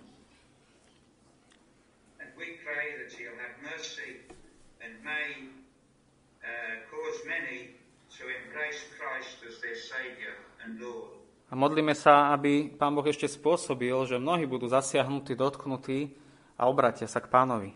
A 11.46 11.54
modlíme 11.54 11.94
sa, 11.94 12.34
aby 12.34 12.74
Pán 12.74 12.98
Boh 12.98 13.06
ešte 13.06 13.30
spôsobil, 13.30 13.94
že 14.10 14.18
mnohí 14.18 14.50
budú 14.50 14.66
zasiahnutí, 14.66 15.38
dotknutí 15.38 16.10
a 16.58 16.66
obratia 16.66 17.06
sa 17.06 17.22
k 17.22 17.30
pánovi. 17.30 17.70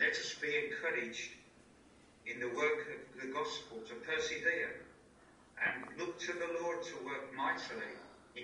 Let 0.00 0.16
us 0.16 0.40
be 0.40 0.48
encouraged 0.48 1.36
in 2.24 2.40
the 2.40 2.48
work 2.48 2.80
of 2.88 3.12
the 3.20 3.28
gospel 3.28 3.84
to 3.84 3.94
persevere 4.08 4.88
and 5.60 5.84
look 6.00 6.16
to 6.16 6.32
the 6.32 6.48
Lord 6.64 6.80
to 6.88 6.96
work 7.04 7.28
mightily 7.36 7.92
in 8.34 8.43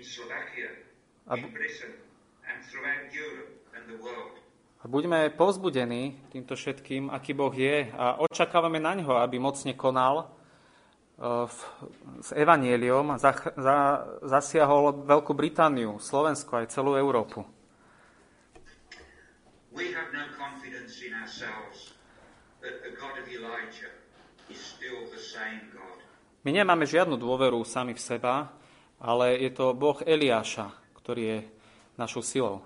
A 4.81 4.85
buďme 4.89 5.29
povzbudení 5.37 6.17
týmto 6.33 6.57
všetkým, 6.57 7.13
aký 7.13 7.37
Boh 7.37 7.53
je 7.53 7.87
a 7.93 8.17
očakávame 8.17 8.81
na 8.81 8.97
ňo, 8.97 9.21
aby 9.21 9.37
mocne 9.37 9.77
konal 9.77 10.25
uh, 10.25 11.45
s 12.17 12.33
evanieliom 12.33 13.21
za, 13.21 13.31
za, 13.53 13.77
zasiahol 14.25 15.05
Veľkú 15.05 15.37
Britániu, 15.37 16.01
Slovensko 16.01 16.65
aj 16.65 16.73
celú 16.73 16.97
Európu. 16.97 17.45
We 19.71 19.93
have 19.95 20.11
no 20.11 20.27
confidence 20.35 20.99
in 20.99 21.15
ourselves 21.15 21.95
that 22.59 22.83
the 22.83 22.91
God 22.97 23.15
of 23.21 23.29
Elijah 23.29 23.93
is 24.51 24.59
still 24.59 25.07
the 25.07 25.21
same 25.21 25.71
God. 25.71 26.03
My 26.41 26.51
nemáme 26.51 26.89
žiadnu 26.89 27.15
dôveru 27.21 27.61
sami 27.63 27.93
v 27.93 28.01
seba, 28.01 28.49
ale 29.01 29.41
je 29.41 29.49
to 29.49 29.73
Boh 29.73 29.97
Eliáša, 30.05 30.69
ktorý 31.01 31.21
je 31.25 31.39
našou 31.97 32.21
silou. 32.21 32.61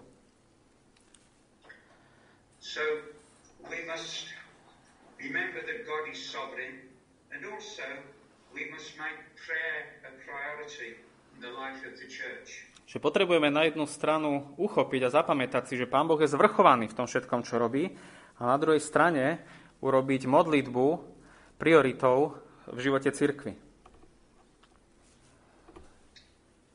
So 2.65 2.81
we 3.69 3.85
must 3.85 4.33
remember 5.21 5.61
that 5.61 5.85
God 5.85 6.09
is 6.09 6.17
sovereign 6.17 6.81
and 7.29 7.45
also 7.45 7.85
we 8.51 8.65
must 8.73 8.97
make 8.97 9.21
prayer 9.37 10.01
a 10.01 10.11
priority 10.25 10.97
in 11.37 11.45
the 11.45 11.53
life 11.53 11.85
of 11.85 11.93
the 12.01 12.09
church. 12.09 12.65
Že 12.89 13.05
potrebujeme 13.05 13.53
na 13.53 13.69
jednu 13.69 13.85
stranu 13.85 14.49
uchopiť 14.57 15.01
a 15.05 15.13
zapamätať 15.13 15.69
si, 15.69 15.77
že 15.77 15.85
Pán 15.85 16.09
Boh 16.09 16.17
je 16.17 16.31
zvrchovaný 16.31 16.89
v 16.89 16.97
tom 16.97 17.05
všetkom, 17.05 17.45
čo 17.45 17.61
robí, 17.61 17.93
a 18.41 18.41
na 18.49 18.57
druhej 18.57 18.81
strane 18.81 19.45
urobiť 19.85 20.25
modlitbu 20.25 20.85
prioritou 21.61 22.39
v 22.65 22.79
živote 22.81 23.13
cirkvi. 23.13 23.53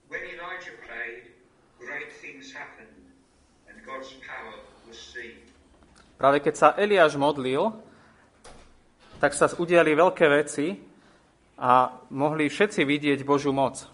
When 0.07 0.23
Elijah 0.23 0.79
prayed, 0.87 1.35
great 1.83 2.15
things 2.23 2.55
happened. 2.55 2.91
Práve 6.21 6.45
keď 6.45 6.53
sa 6.53 6.68
Eliáš 6.77 7.16
modlil, 7.16 7.73
tak 9.25 9.33
sa 9.33 9.49
udiali 9.49 9.97
veľké 9.97 10.29
veci 10.29 10.77
a 11.57 11.97
mohli 12.12 12.53
všetci 12.53 12.85
vidieť 12.85 13.25
Božiu 13.25 13.57
moc. 13.57 13.89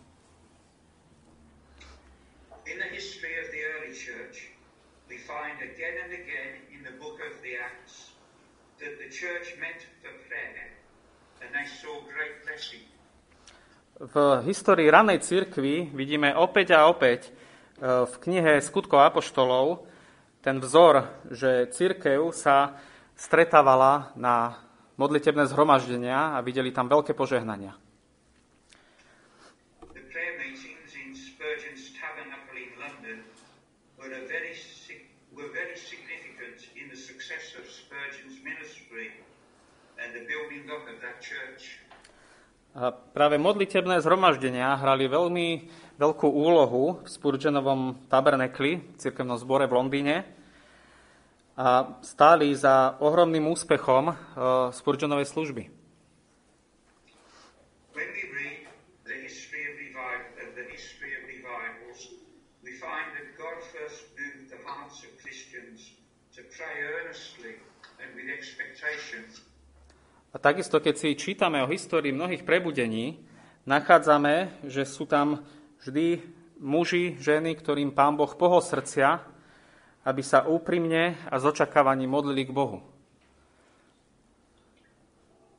V 13.96 14.16
histórii 14.50 14.90
ranej 14.90 15.22
cirkvi 15.22 15.94
vidíme 15.94 16.34
opäť 16.34 16.74
a 16.74 16.90
opäť 16.90 17.30
e, 17.30 17.30
v 18.04 18.14
knihe 18.18 18.60
Skutkov 18.60 19.00
apoštolov 19.14 19.95
ten 20.46 20.62
vzor, 20.62 21.26
že 21.34 21.66
církev 21.74 22.30
sa 22.30 22.78
stretávala 23.18 24.14
na 24.14 24.62
modlitebné 24.94 25.50
zhromaždenia 25.50 26.38
a 26.38 26.44
videli 26.46 26.70
tam 26.70 26.86
veľké 26.86 27.18
požehnania. 27.18 27.74
A 42.76 42.92
práve 42.92 43.40
modlitebné 43.40 43.98
zhromaždenia 43.98 44.78
hrali 44.78 45.10
veľmi 45.10 45.48
veľkú 45.98 46.28
úlohu 46.28 47.02
v 47.02 47.08
Spurgeonovom 47.08 48.06
tabernekli, 48.06 48.94
v 48.94 48.96
cirkevnom 49.00 49.40
zbore 49.40 49.66
v 49.66 49.74
Londýne 49.74 50.35
a 51.56 51.96
stáli 52.04 52.52
za 52.52 53.00
ohromným 53.00 53.48
úspechom 53.48 54.12
uh, 54.12 54.16
Spurgeonovej 54.70 55.24
služby. 55.24 55.64
Expectation. 68.36 69.24
A 70.30 70.36
takisto, 70.36 70.76
keď 70.76 70.94
si 71.00 71.16
čítame 71.16 71.64
o 71.64 71.70
histórii 71.72 72.12
mnohých 72.12 72.44
prebudení, 72.44 73.24
nachádzame, 73.64 74.60
že 74.68 74.84
sú 74.84 75.08
tam 75.08 75.40
vždy 75.80 76.20
muži, 76.60 77.16
ženy, 77.16 77.56
ktorým 77.56 77.96
Pán 77.96 78.20
Boh 78.20 78.28
pohol 78.36 78.60
srdcia, 78.60 79.24
aby 80.06 80.22
sa 80.22 80.46
úprimne 80.46 81.18
a 81.26 81.34
s 81.34 81.42
očakávaním 81.42 82.14
modlili 82.14 82.46
k 82.46 82.54
Bohu. 82.54 82.78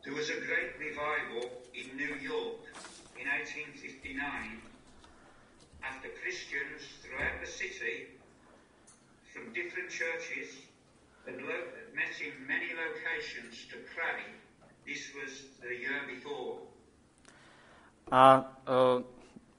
There 0.07 0.15
was 0.15 0.31
a 0.31 0.39
great 0.39 0.79
revival 0.79 1.51
in 1.75 1.91
New 1.99 2.15
York 2.23 2.63
in 3.19 3.27
1859 3.27 4.63
after 5.83 6.07
Christians 6.23 6.79
throughout 7.03 7.43
the 7.43 7.51
city 7.51 8.15
from 9.35 9.51
different 9.51 9.91
churches 9.91 10.63
had 11.27 11.43
lo- 11.43 11.67
met 11.91 12.15
in 12.23 12.31
many 12.47 12.71
locations 12.71 13.67
to 13.67 13.83
pray. 13.91 14.23
This 14.87 15.11
was 15.11 15.51
the 15.59 15.75
year 15.75 16.07
before. 16.07 16.63
A 18.07 18.47
uh, 18.63 19.03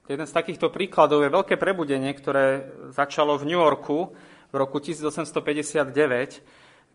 jeden 0.09 0.25
z 0.25 0.33
takýchto 0.33 0.73
príkladov 0.73 1.21
je 1.21 1.29
veľké 1.29 1.61
prebudenie, 1.61 2.09
ktoré 2.17 2.65
začalo 2.89 3.37
v 3.37 3.53
New 3.53 3.61
Yorku 3.61 4.17
v 4.49 4.55
roku 4.57 4.81
1859, 4.81 6.41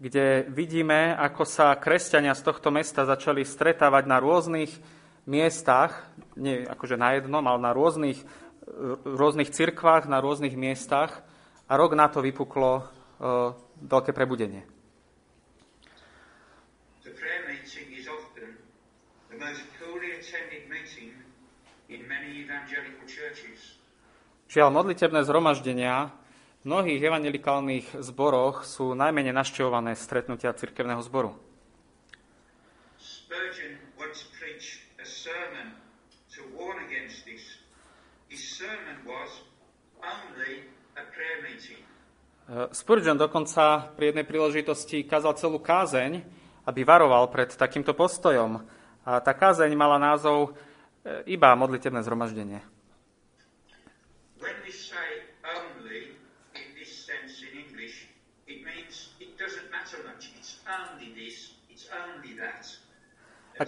kde 0.03 0.45
vidíme, 0.51 1.15
ako 1.15 1.47
sa 1.47 1.79
kresťania 1.79 2.35
z 2.35 2.43
tohto 2.43 2.75
mesta 2.75 3.07
začali 3.07 3.47
stretávať 3.47 4.05
na 4.11 4.19
rôznych 4.19 4.75
miestach, 5.31 6.11
nie 6.35 6.67
akože 6.67 6.99
na 6.99 7.15
jednom, 7.15 7.47
ale 7.47 7.63
na 7.63 7.71
rôznych, 7.71 8.19
rôznych 9.07 9.55
cirkvách, 9.55 10.11
na 10.11 10.19
rôznych 10.19 10.59
miestach 10.59 11.23
a 11.71 11.73
rok 11.79 11.95
na 11.95 12.11
to 12.11 12.21
vypuklo 12.21 12.83
uh, 12.83 13.55
veľké 13.81 14.11
prebudenie. 14.11 14.67
Žiaľ, 24.55 24.71
modlitebné 24.71 25.21
zhromaždenia 25.27 26.15
mnohých 26.65 27.01
evangelikálnych 27.01 28.01
zboroch 28.01 28.65
sú 28.65 28.97
najmenej 28.97 29.37
našťované 29.37 29.95
stretnutia 29.95 30.57
cirkevného 30.57 31.01
zboru. 31.05 31.37
Spurgeon. 32.99 33.85
Uh, 42.45 42.69
Spurgeon 42.77 43.17
dokonca 43.17 43.89
pri 43.97 44.13
jednej 44.13 44.29
príležitosti 44.29 45.09
kázal 45.09 45.33
celú 45.41 45.57
kázeň, 45.65 46.21
aby 46.69 46.81
varoval 46.85 47.33
pred 47.33 47.49
takýmto 47.49 47.97
postojom. 47.97 48.61
A 49.05 49.21
tá 49.25 49.33
kázeň 49.33 49.73
mala 49.77 49.97
názov 50.01 50.53
e, 51.05 51.35
iba 51.37 51.53
modlitebné 51.57 52.05
zhromaždenie. 52.05 52.61
When 54.41 54.57
we 54.65 54.73
say 54.73 55.29
only 55.45 56.17
in 56.57 56.69
this 56.77 56.93
sense 57.05 57.41
in 57.45 57.65
English, 57.65 58.13
it 58.49 58.61
means 58.65 59.17
it 59.21 59.37
doesn't 59.41 59.69
matter 59.73 60.01
much. 60.05 60.33
It's 60.37 60.61
only 60.69 61.17
this, 61.17 61.57
it's 61.73 61.89
only 61.93 62.37
that. 62.41 62.65
And 62.65 62.73
Okay. 62.73 62.73
so 62.73 62.73
many 62.73 62.73
people 62.73 62.73
say, 62.73 62.73
well, 62.73 62.73
it's 62.73 62.81
only 62.81 63.44
a 63.59 63.65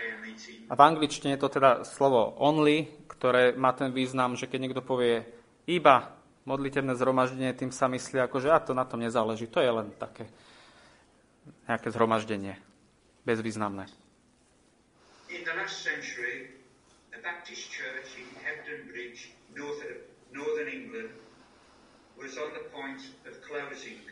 prayer 0.00 0.16
meeting. 0.22 0.70
A 0.70 0.74
v 0.78 0.82
angličtine 0.86 1.34
je 1.34 1.42
to 1.42 1.50
teda 1.50 1.84
slovo 1.84 2.34
only, 2.38 2.88
ktoré 3.10 3.52
má 3.58 3.74
ten 3.74 3.92
význam, 3.92 4.38
že 4.38 4.46
keď 4.46 4.58
niekto 4.64 4.82
povie 4.82 5.26
iba 5.66 6.16
modlitebné 6.48 6.96
zhromaždenie, 6.96 7.52
tým 7.52 7.74
sa 7.74 7.90
myslí 7.90 8.22
ako, 8.24 8.40
že 8.40 8.48
a 8.48 8.58
to 8.62 8.72
na 8.72 8.88
tom 8.88 9.02
nezáleží. 9.02 9.50
To 9.52 9.60
je 9.60 9.70
len 9.70 9.92
také 9.98 10.24
nejaké 11.68 11.90
zhromaždenie, 11.92 12.56
bezvýznamné. 13.26 13.86
In 15.30 15.46
the 15.46 15.54
last 15.54 15.82
century, 15.82 16.58
the 17.14 17.20
Baptist 17.22 17.70
Church 17.70 18.18
in 18.18 18.26
Hebden 18.42 18.90
Bridge, 18.90 19.30
northern, 19.54 20.02
northern 20.34 20.66
England, 20.66 21.14
was 22.18 22.34
on 22.38 22.50
the 22.54 22.66
point 22.74 22.98
of 23.26 23.38
closing. 23.46 24.02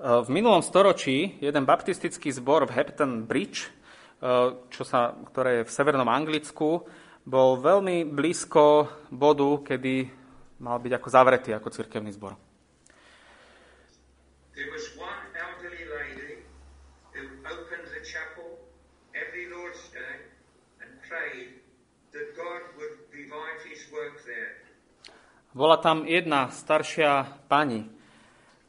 V 0.00 0.32
minulom 0.32 0.64
storočí 0.64 1.36
jeden 1.44 1.68
baptistický 1.68 2.32
zbor 2.32 2.64
v 2.64 2.72
Hampton 2.72 3.28
Bridge, 3.28 3.68
eh, 3.68 4.56
čo 4.72 4.80
sa, 4.80 5.12
ktoré 5.12 5.60
je 5.60 5.68
v 5.68 5.74
severnom 5.76 6.08
Anglicku, 6.08 6.88
bol 7.28 7.60
veľmi 7.60 8.08
blízko 8.08 8.88
bodu, 9.12 9.60
kedy 9.60 10.08
mal 10.64 10.80
byť 10.80 10.92
ako 10.96 11.08
zavretý 11.12 11.52
ako 11.52 11.68
cirkevný 11.68 12.16
zbor. 12.16 12.32
Bola 25.52 25.76
tam 25.76 26.08
jedna 26.08 26.48
staršia 26.48 27.44
pani, 27.52 27.84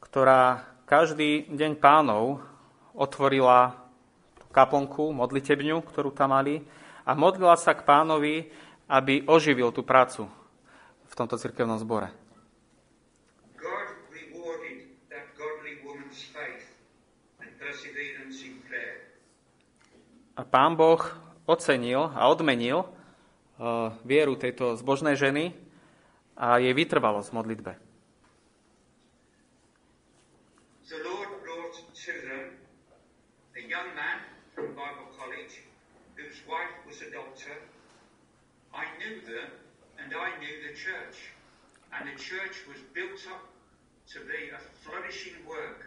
ktorá 0.04 0.71
každý 0.92 1.48
deň 1.48 1.80
pánov 1.80 2.44
otvorila 2.92 3.80
kaplnku, 4.52 5.16
modlitebňu, 5.16 5.80
ktorú 5.88 6.12
tam 6.12 6.36
mali 6.36 6.60
a 7.08 7.16
modlila 7.16 7.56
sa 7.56 7.72
k 7.72 7.80
pánovi, 7.80 8.52
aby 8.92 9.24
oživil 9.24 9.72
tú 9.72 9.80
prácu 9.88 10.28
v 11.08 11.14
tomto 11.16 11.40
cirkevnom 11.40 11.80
zbore. 11.80 12.12
A 20.36 20.42
pán 20.44 20.76
Boh 20.76 21.00
ocenil 21.48 22.12
a 22.12 22.28
odmenil 22.28 22.84
uh, 22.84 23.96
vieru 24.04 24.36
tejto 24.36 24.76
zbožnej 24.76 25.16
ženy 25.16 25.56
a 26.36 26.60
jej 26.60 26.76
vytrvalosť 26.76 27.32
v 27.32 27.36
modlitbe. 27.40 27.72
The 30.92 31.00
Lord 31.08 31.40
brought 31.40 31.72
to 31.72 32.12
them 32.28 32.52
a 33.56 33.62
young 33.64 33.96
man 33.96 34.20
from 34.52 34.76
Bible 34.76 35.08
College 35.16 35.64
whose 36.20 36.36
wife 36.44 36.74
was 36.84 37.00
a 37.00 37.08
doctor. 37.08 37.56
I 38.76 38.84
knew 39.12 39.20
them 39.28 39.52
and 40.00 40.10
I 40.16 40.32
knew 40.40 40.56
the 40.64 40.72
church. 40.72 41.16
And 41.92 42.08
the 42.08 42.16
church 42.16 42.64
was 42.64 42.80
built 42.96 43.20
up 43.28 43.44
to 44.16 44.18
be 44.24 44.48
a 44.48 44.60
flourishing 44.80 45.36
work. 45.44 45.84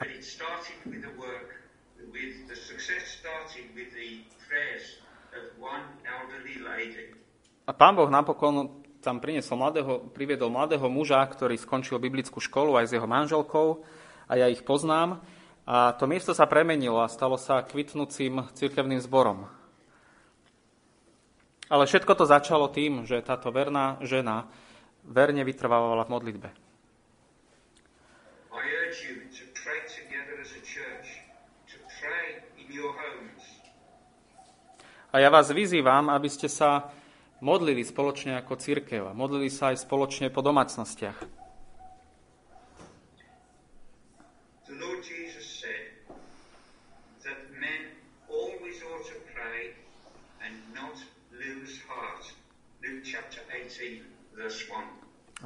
But 0.00 0.08
it 0.08 0.24
started 0.24 0.80
with 0.88 1.04
the 1.04 1.12
work, 1.20 1.60
with 2.00 2.48
the 2.48 2.56
success 2.56 3.20
started 3.20 3.68
with 3.76 3.92
the 3.92 4.24
prayers 4.48 5.04
of 5.36 5.44
one 5.60 5.84
elderly 6.08 6.58
lady. 6.64 7.12
A 7.68 7.72
pán 7.72 7.96
Boh 7.96 8.08
napokon 8.08 8.84
tam 9.04 9.20
priniesol 9.20 9.60
mladého, 9.60 10.08
priviedol 10.12 10.48
mladého 10.48 10.88
muža, 10.88 11.20
ktorý 11.28 11.60
skončil 11.60 12.00
biblickú 12.00 12.40
školu 12.40 12.80
aj 12.80 12.88
s 12.88 12.94
jeho 12.96 13.08
manželkou 13.08 13.84
a 14.28 14.32
ja 14.40 14.48
ich 14.48 14.64
poznám. 14.64 15.20
A 15.64 15.96
to 15.96 16.08
miesto 16.08 16.36
sa 16.36 16.44
premenilo 16.48 17.00
a 17.00 17.12
stalo 17.12 17.40
sa 17.40 17.64
kvitnúcim 17.64 18.48
cirkevným 18.52 19.00
zborom. 19.00 19.48
Ale 21.72 21.88
všetko 21.88 22.12
to 22.12 22.24
začalo 22.28 22.68
tým, 22.68 23.08
že 23.08 23.24
táto 23.24 23.48
verná 23.48 23.96
žena 24.04 24.44
verne 25.04 25.44
vytrvávala 25.44 26.04
v 26.04 26.12
modlitbe. 26.12 26.48
A 35.14 35.22
ja 35.22 35.30
vás 35.30 35.46
vyzývam, 35.54 36.10
aby 36.10 36.26
ste 36.26 36.50
sa 36.50 36.90
modlili 37.38 37.86
spoločne 37.86 38.34
ako 38.42 38.58
církev 38.58 39.06
a 39.06 39.14
modlili 39.14 39.46
sa 39.46 39.70
aj 39.70 39.86
spoločne 39.86 40.26
po 40.34 40.42
domácnostiach. 40.42 41.43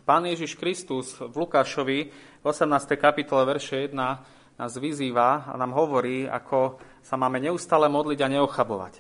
Pán 0.05 0.23
Ježiš 0.25 0.55
Kristus 0.55 1.19
v 1.19 1.35
Lukášovi 1.35 1.99
v 2.41 2.45
18. 2.45 2.95
kapitole 2.95 3.43
verše 3.43 3.91
1 3.91 3.99
nás 4.59 4.73
vyzýva 4.75 5.47
a 5.47 5.55
nám 5.55 5.71
hovorí, 5.75 6.27
ako 6.27 6.83
sa 7.03 7.15
máme 7.15 7.39
neustále 7.39 7.87
modliť 7.87 8.19
a 8.23 8.29
neochabovať. 8.39 8.95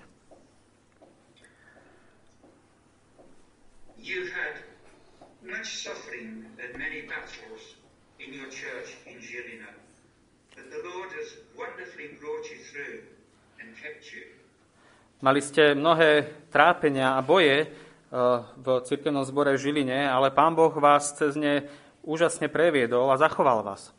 You've 3.98 4.30
had 4.32 4.62
much 5.42 5.84
suffering 5.84 6.46
and 6.56 6.70
many 6.78 7.04
battles 7.04 7.76
in 8.22 8.32
your 8.32 8.48
church 8.48 8.96
in 9.04 9.18
Žilina, 9.20 9.68
but 10.54 10.70
the 10.70 10.80
Lord 10.80 11.10
has 11.12 11.42
wonderfully 11.58 12.16
brought 12.16 12.46
you 12.48 12.58
through 12.70 13.04
and 13.60 13.74
kept 13.76 14.08
you. 14.14 14.24
Mali 15.18 15.42
ste 15.42 15.74
mnohé 15.74 16.46
trápenia 16.46 17.18
a 17.18 17.20
boje 17.26 17.66
v 18.08 18.66
cirkevnom 18.88 19.24
zbore 19.24 19.52
v 19.56 19.60
Žiline, 19.60 20.08
ale 20.08 20.32
Pán 20.32 20.56
Boh 20.56 20.72
vás 20.72 21.12
cez 21.12 21.36
ne 21.36 21.68
úžasne 22.00 22.48
previedol 22.48 23.12
a 23.12 23.20
zachoval 23.20 23.60
vás. 23.60 23.92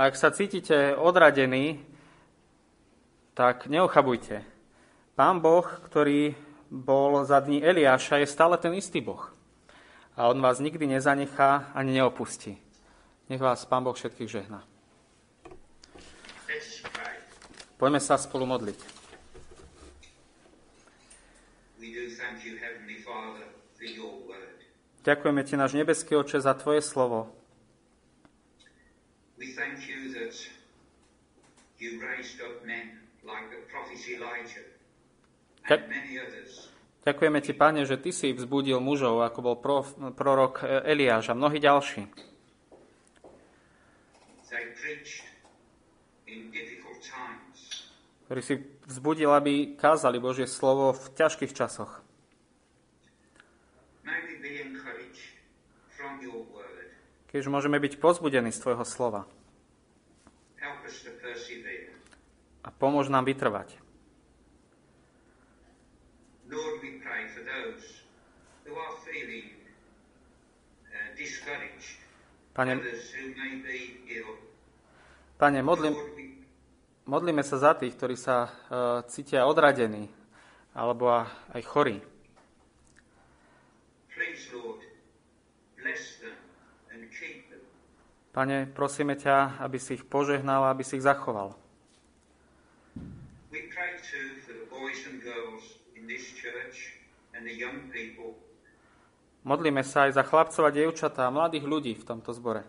Ak 0.00 0.16
sa 0.16 0.32
cítite 0.32 0.96
odradení, 0.96 1.84
tak 3.36 3.68
neochabujte. 3.68 4.40
Pán 5.12 5.44
Boh, 5.44 5.68
ktorý 5.84 6.32
bol 6.70 7.24
za 7.26 7.40
dní 7.40 7.64
Eliáša, 7.64 8.16
je 8.16 8.26
stále 8.26 8.58
ten 8.58 8.74
istý 8.74 9.00
Boh. 9.02 9.34
A 10.16 10.28
on 10.30 10.40
vás 10.40 10.58
nikdy 10.58 10.86
nezanechá 10.86 11.70
ani 11.74 11.92
neopustí. 11.92 12.58
Nech 13.28 13.40
vás 13.40 13.64
Pán 13.64 13.84
Boh 13.84 13.96
všetkých 13.96 14.30
žehná. 14.30 14.64
Poďme 17.76 18.00
sa 18.00 18.18
spolu 18.18 18.46
modliť. 18.46 18.76
Ďakujeme 25.00 25.42
Ti, 25.44 25.56
náš 25.56 25.72
nebeský 25.72 26.12
Oče, 26.16 26.44
za 26.44 26.54
Tvoje 26.54 26.84
slovo. 26.84 27.32
Ďakujeme 29.40 29.80
Ti, 33.96 34.79
Pane, 37.56 37.80
že 37.86 37.96
Ty 37.96 38.10
si 38.12 38.32
vzbudil 38.32 38.80
mužov, 38.80 39.24
ako 39.24 39.38
bol 39.40 39.56
prorok 40.12 40.64
Eliáš 40.84 41.32
a 41.32 41.38
mnohí 41.38 41.58
ďalší. 41.58 42.08
ktorí 48.30 48.46
si 48.46 48.62
vzbudil, 48.86 49.26
aby 49.34 49.74
kázali 49.74 50.22
Božie 50.22 50.46
slovo 50.46 50.94
v 50.94 51.02
ťažkých 51.18 51.50
časoch. 51.50 51.98
Keď 57.26 57.42
môžeme 57.50 57.82
byť 57.82 57.98
pozbudení 57.98 58.54
z 58.54 58.62
Tvojho 58.62 58.86
slova. 58.86 59.26
A 62.62 62.68
pomôž 62.70 63.10
nám 63.10 63.26
vytrvať. 63.26 63.74
Pane, 72.52 72.72
Pane 75.38 75.62
modlím, 75.62 75.94
modlíme 77.06 77.46
sa 77.46 77.56
za 77.56 77.72
tých, 77.78 77.94
ktorí 77.94 78.18
sa 78.18 78.36
uh, 78.44 78.50
cítia 79.06 79.46
odradení 79.46 80.10
alebo 80.74 81.10
aj 81.54 81.62
chorí. 81.66 81.96
Pane, 88.30 88.70
prosíme 88.70 89.18
ťa, 89.18 89.58
aby 89.58 89.78
si 89.82 89.98
ich 89.98 90.06
požehnal 90.06 90.66
a 90.66 90.70
aby 90.70 90.86
si 90.86 90.98
ich 90.98 91.06
zachoval. 91.06 91.69
Modlíme 99.40 99.80
sa 99.80 100.04
aj 100.04 100.20
za 100.20 100.24
chlapcov 100.24 100.68
a 100.68 100.74
dievčatá 100.74 101.24
a 101.24 101.32
mladých 101.32 101.64
ľudí 101.64 101.96
v 101.96 102.04
tomto 102.04 102.36
zbore. 102.36 102.64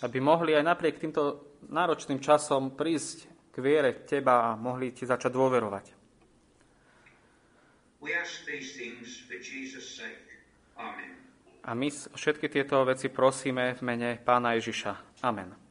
Aby 0.00 0.18
mohli 0.20 0.52
aj 0.56 0.64
napriek 0.64 1.00
týmto 1.00 1.22
náročným 1.68 2.20
časom 2.20 2.76
prísť 2.76 3.28
k 3.52 3.56
viere 3.60 4.04
teba 4.04 4.52
a 4.52 4.56
mohli 4.56 4.92
ti 4.92 5.04
začať 5.04 5.32
dôverovať. 5.32 5.86
A 11.64 11.76
my 11.76 11.88
všetky 11.92 12.48
tieto 12.48 12.82
veci 12.88 13.12
prosíme 13.12 13.76
v 13.76 13.80
mene 13.84 14.10
Pána 14.20 14.56
Ježiša. 14.56 15.22
Amen. 15.24 15.69